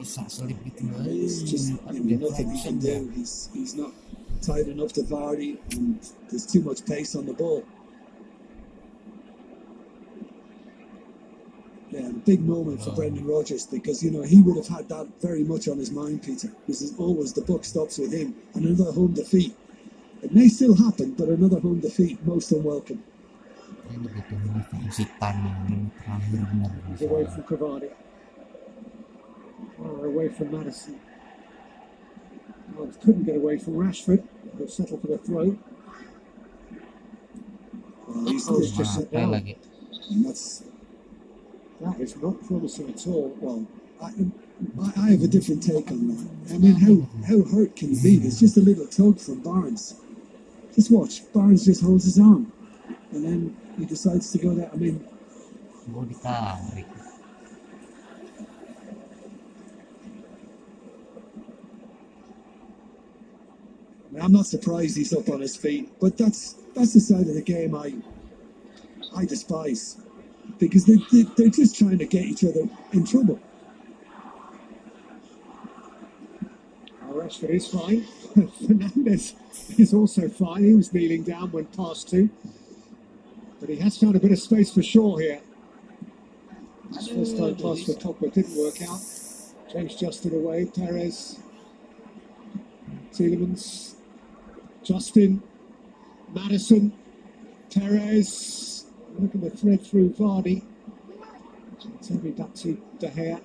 Bisa 0.07 0.23
selip 0.31 0.55
gitu 0.63 0.87
It's 1.03 1.43
just 1.43 1.75
you 1.91 2.15
know, 2.15 2.31
nothing 2.31 2.55
he 2.55 2.63
can 2.63 2.79
do. 2.79 3.11
He's 3.11 3.51
he's 3.51 3.75
not 3.75 3.91
tight 4.39 4.71
enough 4.71 4.95
to 4.95 5.03
Vardy, 5.03 5.59
and 5.75 5.99
there's 6.31 6.47
too 6.47 6.63
much 6.63 6.87
pace 6.87 7.19
on 7.19 7.27
the 7.27 7.35
ball. 7.35 7.67
Yeah, 11.91 12.07
and 12.07 12.16
a 12.16 12.16
big 12.27 12.43
moment 12.43 12.83
for 12.83 12.91
Oh. 12.91 12.97
Brendan 12.99 13.24
Rodgers 13.27 13.64
because 13.70 14.03
you 14.03 14.11
know 14.11 14.22
he 14.27 14.43
would 14.43 14.57
have 14.59 14.66
had 14.68 14.89
that 14.91 15.07
very 15.22 15.45
much 15.47 15.68
on 15.70 15.79
his 15.79 15.91
mind, 15.95 16.22
Peter. 16.27 16.51
This 16.66 16.83
is 16.83 16.93
always 16.99 17.33
the 17.33 17.43
buck 17.47 17.62
stops 17.64 17.99
with 18.03 18.12
him. 18.12 18.35
Another 18.59 18.91
home 18.93 19.14
defeat. 19.14 19.55
It 20.27 20.35
may 20.35 20.49
still 20.51 20.74
happen, 20.74 21.14
but 21.14 21.29
another 21.31 21.61
home 21.62 21.79
defeat 21.81 22.18
most 22.27 22.51
unwelcome. 22.53 22.99
ini 23.87 24.11
butuh 24.11 24.39
defensi 24.59 25.07
time 25.22 25.47
ini 25.70 25.87
terakhir 26.03 26.43
benar 26.51 26.70
He's 26.91 27.07
away 27.07 27.22
from 27.31 27.43
Cavani. 27.47 27.91
Far 29.79 30.11
away 30.11 30.27
from 30.27 30.51
Maddison. 30.51 30.99
Oh, 32.74 32.83
Miles 32.83 32.99
couldn't 32.99 33.22
get 33.24 33.39
away 33.39 33.62
from 33.62 33.79
Rashford. 33.79 34.27
He'll 34.59 34.66
settle 34.66 34.99
for 34.99 35.07
the 35.07 35.22
throw. 35.22 35.55
Well, 38.11 38.27
he's, 38.27 38.43
Oh, 38.51 38.59
just 38.59 38.74
just, 38.74 38.95
sit 38.99 39.07
Sampai 39.07 39.22
down. 39.22 39.31
lagi 39.39 39.55
and 40.11 40.18
that's 40.27 40.66
That 41.81 42.01
is 42.01 42.16
not 42.16 42.43
promising 42.47 42.91
at 42.91 43.07
all. 43.07 43.37
well. 43.41 43.66
I, 44.03 44.12
I 44.97 45.11
have 45.11 45.22
a 45.22 45.27
different 45.27 45.62
take 45.62 45.91
on 45.91 46.09
that. 46.09 46.55
I 46.55 46.59
mean, 46.59 46.74
how 46.74 47.27
how 47.27 47.43
hurt 47.45 47.77
can 47.77 47.95
he 47.95 48.18
be? 48.18 48.27
It's 48.27 48.41
just 48.41 48.57
a 48.57 48.61
little 48.61 48.87
tug 48.87 49.18
from 49.18 49.41
Barnes. 49.41 50.01
Just 50.74 50.91
watch. 50.91 51.31
Barnes 51.33 51.64
just 51.64 51.83
holds 51.83 52.05
his 52.05 52.18
arm, 52.18 52.53
and 53.12 53.24
then 53.24 53.57
he 53.79 53.85
decides 53.85 54.31
to 54.33 54.39
go 54.39 54.55
there. 54.55 54.70
I 54.72 54.77
mean, 54.77 55.07
I'm 64.20 64.33
not 64.33 64.47
surprised 64.47 64.97
he's 64.97 65.12
up 65.12 65.29
on 65.29 65.41
his 65.41 65.57
feet, 65.57 65.91
but 66.01 66.16
that's 66.16 66.55
that's 66.74 66.95
the 66.95 67.01
side 67.01 67.29
of 67.29 67.35
the 67.35 67.43
game 67.43 67.74
I 67.74 67.95
I 69.14 69.24
despise 69.24 70.01
because 70.59 70.85
they, 70.87 70.97
they 71.13 71.23
they're 71.37 71.49
just 71.49 71.79
trying 71.79 71.99
to 71.99 72.07
get 72.07 72.25
each 72.25 72.45
other 72.45 72.69
in 72.93 73.05
trouble. 73.05 73.41
Rashford 77.27 77.51
is 77.51 77.67
fine. 77.67 78.07
Fernandes 78.37 79.35
is 79.79 79.93
also 79.93 80.29
fine. 80.29 80.65
He 80.65 80.75
was 80.75 80.93
kneeling 80.93 81.23
down 81.23 81.51
when 81.51 81.65
passed 81.67 82.11
to. 82.11 82.29
But 83.59 83.69
he 83.71 83.77
has 83.77 83.99
found 83.99 84.17
a 84.17 84.21
bit 84.21 84.33
of 84.33 84.39
space 84.39 84.73
for 84.73 84.83
Shaw 84.83 85.17
here. 85.17 85.41
His 86.95 87.09
first 87.09 87.37
time 87.37 87.57
mm. 87.57 87.63
pass 87.63 87.85
for 87.85 87.93
Pogba 87.95 88.33
didn't 88.33 88.57
work 88.57 88.81
out. 88.83 89.01
James 89.73 89.97
Justin 89.97 90.35
away. 90.35 90.67
Perez. 90.67 91.39
Tielemans. 93.13 93.95
Justin. 94.85 95.43
Maddison. 96.33 96.93
Perez. 97.75 98.76
Look 99.19 99.35
at 99.35 99.41
the 99.41 99.51
thread 99.51 99.83
through 99.83 100.11
Vardy. 100.11 100.62
Terry 102.03 102.31
back 102.33 102.55
to 102.55 102.81
De 102.99 103.09
Gea. 103.09 103.41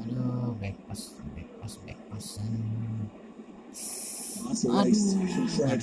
aduh 0.00 0.60
back 0.60 0.74
pass 0.88 1.14
back 1.86 1.98
pass 2.10 2.38
Hmm. 2.38 3.06
That's 4.46 4.64
a 4.64 4.68
waste 4.68 5.16
from 5.16 5.48
Fred. 5.48 5.82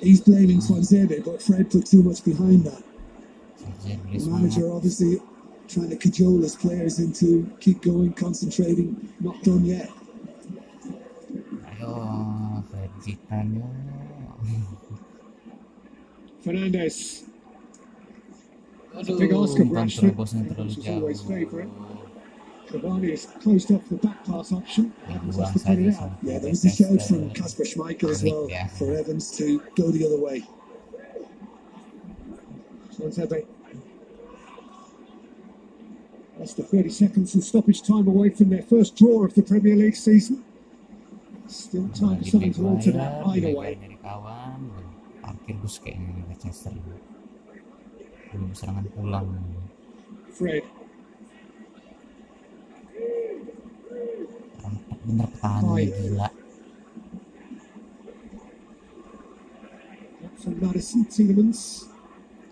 He's 0.00 0.20
blaming 0.20 0.60
Tuanzebe, 0.60 1.24
but 1.24 1.42
Fred 1.42 1.70
put 1.70 1.86
too 1.86 2.02
much 2.02 2.24
behind 2.24 2.64
that. 2.64 2.82
The 3.84 4.30
manager 4.30 4.72
obviously 4.72 5.20
trying 5.68 5.90
to 5.90 5.96
cajole 5.96 6.42
his 6.42 6.56
players 6.56 6.98
into 6.98 7.50
keep 7.60 7.82
going, 7.82 8.12
concentrating. 8.12 9.12
Not 9.20 9.42
done 9.42 9.64
yet. 9.64 9.90
ayo 11.68 12.64
Fred 12.70 12.90
Zidane 14.42 14.62
yo 14.62 14.96
Fernandes. 16.44 17.24
Aduh, 18.96 19.18
big 19.18 19.32
ask 19.32 19.58
of 19.58 19.66
umpan 19.66 19.84
Rashford. 19.84 20.00
terobosnya 20.14 20.42
terlalu 20.48 20.68
Which 20.68 20.78
is 20.78 20.88
always 20.88 21.20
jauh. 21.22 21.28
favourite. 21.28 21.70
Cavani 22.66 23.10
has 23.10 23.26
closed 23.42 23.70
off 23.70 23.84
the 23.88 23.96
back 23.96 24.18
pass 24.24 24.52
option. 24.52 24.92
Evans 25.08 25.36
has 25.36 25.50
Dibuang 25.50 25.52
to 25.52 25.58
put 25.58 25.78
it 25.78 25.86
saja 25.86 25.88
out. 25.88 25.94
sama 25.94 26.18
Yeah, 26.22 26.38
there 26.40 26.50
was 26.50 26.64
a 26.64 26.70
shout 26.70 26.90
Leicester. 26.90 27.14
from 27.14 27.30
Kasper 27.30 27.64
Schmeichel 27.64 28.10
as 28.10 28.22
Panik 28.22 28.32
well 28.32 28.50
ya. 28.50 28.66
for 28.78 28.86
Evans 28.94 29.26
to 29.38 29.46
go 29.76 29.90
the 29.90 30.02
other 30.06 30.18
way. 30.20 30.38
Tuanzebe. 32.96 33.46
That's 36.38 36.54
the 36.54 36.62
30 36.64 36.90
seconds 36.90 37.34
and 37.34 37.42
stoppage 37.44 37.82
time 37.82 38.06
away 38.08 38.28
from 38.30 38.50
their 38.50 38.62
first 38.62 38.96
draw 38.96 39.24
of 39.24 39.34
the 39.34 39.42
Premier 39.42 39.74
League 39.76 39.96
season. 39.96 40.44
Still 41.48 41.88
time 41.94 42.18
for 42.18 42.24
something 42.24 42.52
to 42.54 42.66
alter 42.68 42.92
that 42.92 43.24
either 43.26 43.54
way. 43.54 43.78
Bus 45.54 45.78
kayaknya 45.78 46.10
di 46.18 46.22
Manchester 46.26 46.74
belum 48.34 48.50
serangan 48.52 48.86
pulang 48.90 49.28
Fred. 50.34 50.66
Rapat 54.60 54.98
bener 55.06 55.28
petani 55.30 55.68
Baik. 55.70 55.90
gila 55.94 56.28
From 60.36 60.54
Madison 60.60 61.02
Tielemans. 61.08 61.88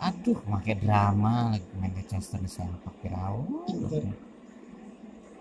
aduh 0.05 0.37
pakai 0.45 0.77
drama 0.77 1.57
lagi 1.57 1.65
main 1.81 1.93
Manchester 1.97 2.37
di 2.37 2.51
sempak 2.51 2.93
Pirau 3.01 3.45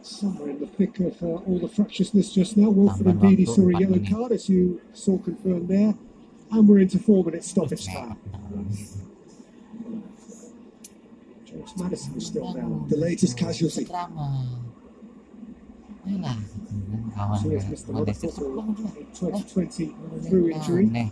Somewhere 0.04 0.52
in 0.52 0.60
the 0.60 0.68
thick 0.68 1.00
of 1.00 1.16
uh, 1.24 1.40
all 1.48 1.64
the 1.64 1.72
fractiousness 1.72 2.28
just 2.36 2.60
now. 2.60 2.68
Wilfred 2.68 3.24
Ndidi 3.24 3.48
saw 3.48 3.72
a 3.72 3.80
yellow 3.80 4.04
card, 4.04 4.36
as 4.36 4.52
you 4.52 4.84
saw 4.92 5.16
confirmed 5.16 5.72
there. 5.72 5.96
And 6.54 6.68
we're 6.68 6.80
into 6.80 7.00
four 7.00 7.24
minutes 7.24 7.50
stoppage 7.50 7.88
time. 7.88 8.16
James 11.46 11.78
Maddison 11.78 12.16
is 12.16 12.28
still 12.28 12.54
down. 12.54 12.88
The 12.90 12.98
latest 12.98 13.38
casualty. 13.38 13.86
drama 13.86 14.62
Ayolah, 16.08 16.36
kawan 17.16 17.42
So 17.42 17.50
he's 17.50 17.64
gue, 17.64 17.70
missed 17.72 17.90
Manchester 17.90 18.28
football 18.28 18.60
in 18.60 19.06
2020 19.16 19.96
through 20.30 20.50
injury. 20.52 21.12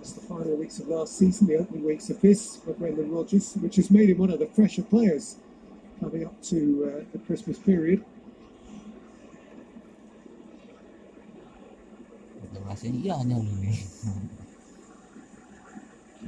It's 0.00 0.12
the 0.12 0.20
final 0.20 0.56
weeks 0.56 0.78
of 0.80 0.88
last 0.88 1.16
season, 1.16 1.46
the 1.46 1.56
opening 1.56 1.84
weeks 1.84 2.10
of 2.10 2.20
this 2.20 2.56
for 2.56 2.72
Brendan 2.74 3.10
Rodgers, 3.12 3.54
which 3.62 3.76
has 3.76 3.90
made 3.90 4.10
him 4.10 4.18
one 4.18 4.30
of 4.30 4.40
the 4.40 4.46
fresher 4.46 4.82
players 4.82 5.36
coming 6.00 6.26
up 6.26 6.42
to 6.42 6.58
uh, 6.84 7.04
the 7.12 7.18
Christmas 7.20 7.58
period. 7.58 8.04
Itu 12.52 12.60
masih 12.68 12.92
iya 13.00 13.16
nya 13.24 13.40
lu 13.40 13.54
nih 13.64 13.80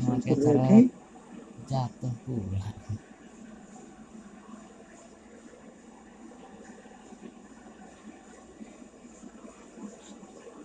pakai 0.01 0.35
cara 0.41 0.81
jatuh 1.69 2.15
pula 2.25 2.65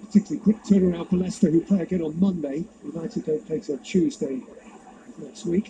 Particularly 0.09 0.41
quick 0.41 0.59
turnaround 0.65 1.07
for 1.11 1.17
Leicester, 1.21 1.51
who 1.51 1.61
play 1.61 1.81
again 1.85 2.01
on 2.01 2.17
Monday. 2.19 2.65
United 2.81 3.25
don't 3.29 3.45
play 3.45 3.59
till 3.59 3.77
Tuesday 3.77 4.41
next 5.21 5.45
week. 5.45 5.69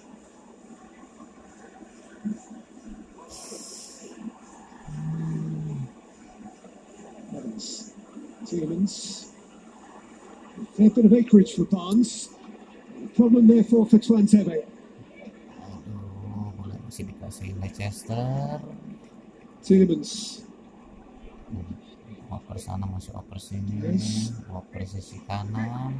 Evans, 7.36 7.92
Tielemans. 8.48 9.19
Fair 10.80 10.90
bit 10.90 11.06
of 11.06 11.14
acreage 11.14 11.54
for 11.60 11.66
Barnes. 11.66 12.30
Problem 13.16 13.48
therefore 13.52 13.84
for 13.86 14.00
Tuanzebe. 14.00 14.64
aduh 15.60 16.56
bola 16.56 16.76
masih 16.88 17.04
dikasih 17.04 17.52
Leicester 17.60 18.64
Tielemans. 19.60 20.40
Hmm, 21.52 21.76
oper 22.32 22.56
sana 22.56 22.88
masuk 22.88 23.12
oper 23.12 23.36
sini 23.36 23.76
Yes. 23.84 24.32
oper 24.48 24.88
sisi 24.88 25.20
kanan 25.28 26.00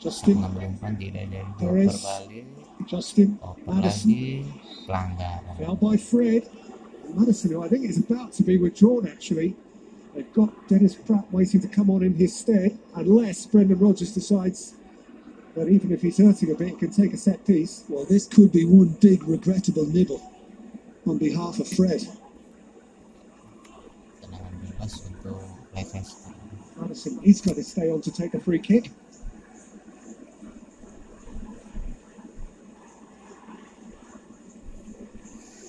Justin. 0.00 0.40
mengambil 0.40 0.72
umpan 0.72 0.92
tidak 0.96 1.24
jadi 1.28 1.50
Torres. 1.60 2.00
balik 2.00 2.46
Justin. 2.88 3.36
oper 3.44 3.68
Maddison. 3.68 4.08
lagi 4.08 4.24
pelanggaran 4.88 5.76
by 5.76 5.96
Fred. 6.00 6.48
Maddison, 7.08 7.52
who 7.52 7.60
I 7.60 7.68
think 7.68 7.84
is 7.84 8.00
about 8.00 8.32
to 8.36 8.42
be 8.44 8.56
withdrawn 8.56 9.04
actually. 9.04 9.52
They've 10.18 10.32
got 10.32 10.66
Dennis 10.66 10.96
Praet 10.96 11.30
waiting 11.30 11.60
to 11.60 11.68
come 11.68 11.88
on 11.90 12.02
in 12.02 12.12
his 12.12 12.34
stead, 12.34 12.76
unless 12.96 13.46
Brendan 13.46 13.78
Rodgers 13.78 14.12
decides 14.12 14.74
that 15.54 15.68
even 15.68 15.92
if 15.92 16.02
he's 16.02 16.18
hurting 16.18 16.50
a 16.50 16.56
bit, 16.56 16.70
he 16.70 16.74
can 16.74 16.90
take 16.90 17.12
a 17.12 17.16
set 17.16 17.46
piece. 17.46 17.84
Well, 17.88 18.04
this 18.04 18.26
could 18.26 18.50
be 18.50 18.64
one 18.64 18.88
big 19.00 19.22
regrettable 19.22 19.86
nibble 19.86 20.20
on 21.06 21.18
behalf 21.18 21.60
of 21.60 21.68
Fred. 21.68 22.02
tendangan 24.18 24.58
bebas 24.58 25.06
untuk 25.06 25.38
Leicester 25.70 26.34
Maddison, 26.74 27.22
he's 27.22 27.40
got 27.40 27.54
to 27.54 27.62
stay 27.62 27.86
on 27.86 28.02
to 28.02 28.10
take 28.10 28.34
a 28.34 28.40
free 28.40 28.58
kick. 28.58 28.90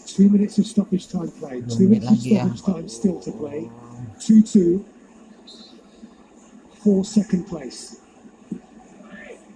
Two 0.08 0.28
minutes 0.28 0.58
of 0.58 0.66
stoppage 0.66 1.08
time 1.08 1.30
played. 1.38 1.70
Two 1.70 1.88
minutes 1.88 2.10
of 2.10 2.18
stoppage 2.18 2.64
time 2.66 2.90
still 2.90 3.20
to 3.22 3.32
play. 3.32 3.70
2 4.20 4.42
2 4.44 4.86
for 6.84 7.04
second 7.04 7.46
place. 7.48 8.00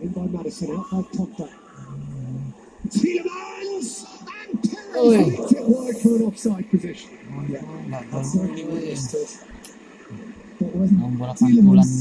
In 0.02 0.10
by 0.10 0.26
Maddison, 0.28 0.72
out 0.76 0.90
by 0.92 1.02
Pogba. 1.16 1.50
Tielemans! 2.90 4.06
And 4.52 4.76
Oi. 4.98 5.24
Perez 5.24 5.50
hit 5.50 5.58
it 5.60 5.64
wide 5.68 5.98
for 5.98 6.16
an 6.16 6.22
offside 6.24 6.70
position. 6.70 7.10
yeah. 7.50 7.62
nggak 7.88 8.12
That's 8.12 8.32
tahu 8.36 8.38
certainly 8.38 8.64
what 8.66 8.82
gue. 8.82 8.92
it 8.92 8.98
stood. 8.98 9.30
But 10.60 10.70
when 10.76 10.90
Tielemans 11.40 11.94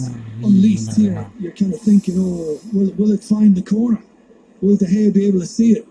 unleashed 0.42 0.96
here, 0.96 1.26
you're 1.40 1.52
kind 1.52 1.72
of 1.74 1.80
thinking, 1.80 2.14
oh, 2.18 2.58
will, 2.72 2.90
will 2.98 3.12
it 3.12 3.22
find 3.24 3.54
the 3.54 3.62
corner? 3.62 4.02
Will 4.60 4.76
De 4.76 4.86
Gea 4.86 5.10
be 5.12 5.26
able 5.26 5.40
to 5.40 5.46
see 5.46 5.72
it? 5.78 5.86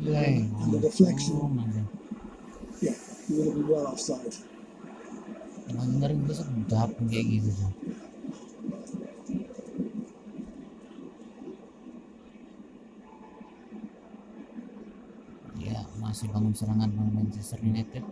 Iya, 0.00 0.44
And 0.62 0.72
the 0.72 0.78
deflection. 0.80 1.34
untung 1.34 1.58
aja. 1.64 1.82
Yeah, 2.84 2.94
he 3.26 3.34
would 3.34 3.46
have 3.48 3.54
been 3.56 3.68
well 3.68 3.86
offside. 3.88 4.34
Emang 5.66 5.88
ngeri 5.98 6.14
gue 6.22 6.34
sedap 6.34 6.90
kayak 7.10 7.26
gitu 7.26 7.50
ya 15.58 15.82
masih 15.98 16.30
bangun 16.30 16.54
serangan 16.54 16.86
dengan 16.86 17.10
Manchester 17.18 17.58
United 17.64 18.04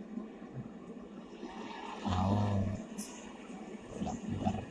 oh 2.03 2.59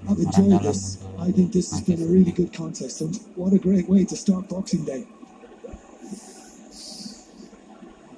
I've 0.05 0.21
enjoyed 0.21 0.61
this. 0.63 0.99
I 1.19 1.33
think 1.33 1.53
this 1.53 1.73
has 1.73 1.81
been 1.81 2.03
a 2.03 2.07
really 2.07 2.31
good 2.31 2.53
contest, 2.53 3.01
and 3.01 3.17
what 3.37 3.53
a 3.55 3.59
great 3.59 3.89
way 3.89 4.05
to 4.05 4.17
start 4.17 4.49
Boxing 4.49 4.85
Day. 4.85 5.07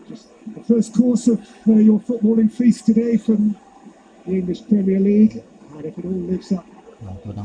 Just 0.09 0.27
the 0.51 0.65
first 0.67 0.95
course 0.95 1.29
of 1.29 1.41
uh, 1.69 1.75
your 1.75 2.01
footballing 2.01 2.51
feast 2.51 2.87
today 2.87 3.17
from 3.17 3.57
the 4.27 4.35
English 4.35 4.67
Premier 4.69 5.01
League. 5.01 5.43
And 5.73 5.85
if 5.85 5.99
it 5.99 6.05
all 6.05 6.11
lives 6.11 6.53
up, 6.53 6.67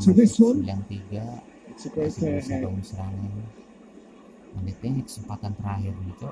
So 0.00 0.12
this 0.12 0.38
one? 0.38 0.64
93 0.64 1.20
it's 1.68 1.86
a 1.86 1.88
great 1.90 2.14
day 2.20 2.38
ahead. 2.38 2.68
menitnya 4.52 5.00
kesempatan 5.08 5.56
terakhir 5.56 5.96
gitu 6.12 6.28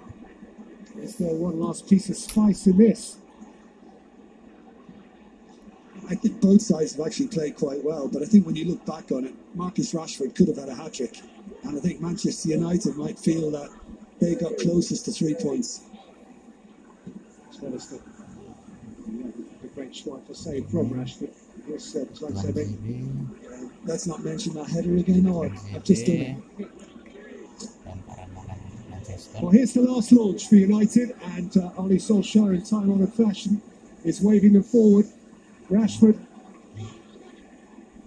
Is 1.01 1.16
there 1.16 1.32
one 1.32 1.57
last 1.57 1.86
piece 1.86 2.11
of 2.11 2.18
spice 2.18 2.66
in 2.66 2.76
this? 2.76 3.22
I 6.11 6.18
think 6.18 6.42
both 6.42 6.61
sides 6.61 6.98
have 6.98 7.07
actually 7.07 7.30
played 7.30 7.55
quite 7.55 7.78
well, 7.86 8.11
but 8.11 8.20
I 8.20 8.26
think 8.26 8.42
when 8.44 8.59
you 8.59 8.66
look 8.66 8.82
back 8.84 9.14
on 9.14 9.24
it, 9.24 9.34
Marcus 9.55 9.94
Rashford 9.94 10.34
could 10.34 10.51
have 10.51 10.59
had 10.59 10.68
a 10.68 10.74
hat 10.74 10.98
trick, 10.98 11.22
and 11.62 11.78
I 11.78 11.80
think 11.80 12.03
Manchester 12.03 12.51
United 12.51 12.98
might 12.98 13.16
feel 13.16 13.55
that 13.55 13.70
they 14.18 14.34
got 14.34 14.59
closest 14.59 15.07
to 15.07 15.14
three 15.14 15.38
points. 15.38 15.86
As 19.76 20.06
well 20.06 20.22
as 20.26 20.26
the, 20.26 20.26
yeah, 20.26 20.26
the 20.26 20.26
great 20.26 20.26
Schmeichel 20.26 20.36
save 20.36 20.66
from 20.66 20.90
Rashford. 20.90 21.30
Here's 21.66 21.96
uh, 21.96 22.04
Let's 23.84 24.06
not 24.06 24.24
mention 24.24 24.54
that 24.54 24.68
header 24.68 24.96
again. 24.96 25.26
Oh, 25.28 25.44
I've 25.44 25.84
just 25.84 26.06
done 26.06 26.16
it. 26.16 26.36
lemparan 27.86 28.28
dalam 28.34 28.60
Manchester 28.90 29.40
Well, 29.42 29.50
here's 29.50 29.72
the 29.72 29.82
last 29.82 30.12
launch 30.12 30.48
for 30.48 30.56
United, 30.56 31.14
and 31.36 31.56
uh, 31.56 31.70
Ole 31.76 31.98
Solskjaer, 31.98 32.54
in 32.54 32.62
time-honoured 32.62 33.12
fashion, 33.14 33.62
is 34.04 34.20
waving 34.20 34.52
them 34.54 34.62
forward. 34.62 35.06
Rashford, 35.70 36.18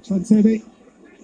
Tuanzebe, 0.04 0.64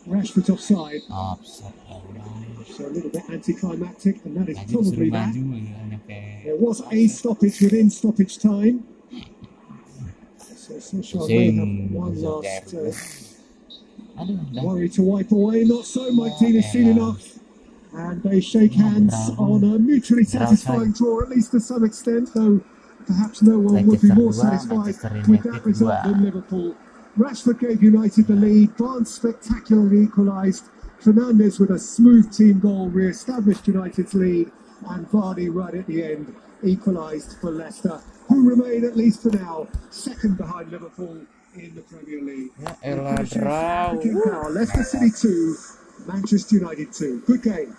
Rashford's 0.07 0.49
offside, 0.49 1.01
so 1.03 2.87
a 2.87 2.87
little 2.87 3.09
bit 3.09 3.29
anticlimactic, 3.29 4.23
and 4.25 4.37
that 4.37 4.49
is 4.49 4.57
probably 4.71 5.09
that. 5.09 5.35
maju 5.35 5.55
ya 5.55 5.85
nyampe 5.85 6.43
There 6.43 6.55
was 6.55 6.81
a 6.91 7.07
stoppage 7.07 7.59
within 7.61 7.89
stoppage 7.89 8.39
time. 8.39 8.83
So 10.69 10.75
Solskjaer 10.75 11.27
may 11.27 11.51
have 11.51 11.67
Pusing, 11.67 11.91
one 11.91 12.21
last 12.21 12.73
uh, 14.59 14.61
worry 14.63 14.89
to 14.89 15.01
wipe 15.01 15.31
away. 15.31 15.63
Not 15.63 15.85
so, 15.85 16.11
Mike 16.11 16.37
Dean 16.39 16.55
has 16.55 16.71
seen 16.71 16.89
enough. 16.89 17.39
And 17.91 18.21
they 18.21 18.39
shake 18.39 18.73
hands 18.73 19.15
on 19.39 19.63
a 19.63 19.79
mutually 19.79 20.23
satisfying 20.23 20.91
draw, 20.91 21.23
at 21.23 21.29
least 21.29 21.51
to 21.51 21.59
some 21.59 21.83
extent, 21.83 22.29
though 22.35 22.61
perhaps 23.07 23.41
no 23.41 23.57
one 23.57 23.83
would 23.87 24.01
be 24.01 24.13
more 24.13 24.31
satisfied 24.31 25.27
with 25.27 25.41
that 25.43 25.65
result 25.65 26.03
than 26.03 26.23
Liverpool. 26.23 26.75
Rashford 27.17 27.59
gave 27.59 27.81
United 27.81 28.27
the 28.27 28.35
lead. 28.35 28.77
Barnes 28.77 29.11
spectacularly 29.11 30.03
equalised. 30.03 30.65
Fernandes 31.01 31.59
with 31.59 31.71
a 31.71 31.79
smooth 31.79 32.31
team 32.31 32.59
goal 32.59 32.89
re-established 32.89 33.67
United's 33.67 34.13
lead, 34.13 34.51
and 34.89 35.09
Vardy 35.09 35.49
right 35.51 35.73
at 35.73 35.87
the 35.87 36.03
end 36.03 36.35
equalised 36.61 37.37
for 37.39 37.49
Leicester, 37.49 38.01
who 38.29 38.47
remain 38.47 38.85
at 38.85 38.95
least 38.95 39.23
for 39.23 39.29
now 39.31 39.67
second 39.89 40.37
behind 40.37 40.71
Liverpool 40.71 41.19
in 41.55 41.75
the 41.75 41.81
Premier 41.81 42.21
League. 42.21 42.51
Ya 42.61 42.75
elah, 42.83 43.17
Finishes 43.17 43.41
draw. 43.41 43.97
King 44.01 44.21
Power, 44.23 44.49
Leicester 44.51 44.83
City 44.83 45.09
2, 45.11 45.55
Manchester 46.07 46.55
United 46.57 46.93
2. 46.93 47.23
Good 47.25 47.41
game. 47.43 47.75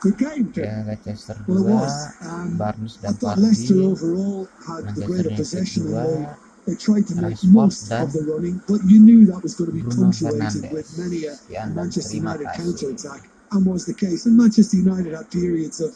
Good 0.00 0.18
game, 0.18 0.52
Jim. 0.52 0.64
Ya 0.64 0.82
Manchester 0.84 1.36
Well, 1.46 1.58
it 1.66 1.70
was. 1.70 2.14
Um, 2.22 2.58
Barnes 2.58 2.98
I 3.04 3.12
thought 3.12 3.38
Leicester 3.38 3.80
overall 3.80 4.48
had 4.66 4.94
the 4.94 5.06
greater 5.06 5.30
possession 5.30 5.86
and 5.94 6.26
they, 6.26 6.28
they 6.66 6.74
tried 6.76 7.06
to 7.08 7.14
make 7.14 7.42
most 7.44 7.90
of 7.92 8.12
the 8.12 8.22
running, 8.24 8.60
but 8.68 8.80
you 8.84 8.98
knew 8.98 9.24
that 9.26 9.42
was 9.42 9.54
going 9.54 9.70
to 9.70 9.74
be 9.76 9.82
Bruno 9.82 10.10
punctuated 10.10 10.40
Fernandes. 10.42 10.72
with 10.72 10.98
many 10.98 11.26
a 11.26 11.66
Manchester 11.68 12.16
United 12.16 12.46
kasih. 12.48 13.22
Was 13.64 13.86
the 13.86 13.94
case. 13.94 14.26
And 14.26 14.36
Manchester 14.36 14.76
United 14.76 15.14
had 15.14 15.30
periods 15.30 15.80
of 15.80 15.94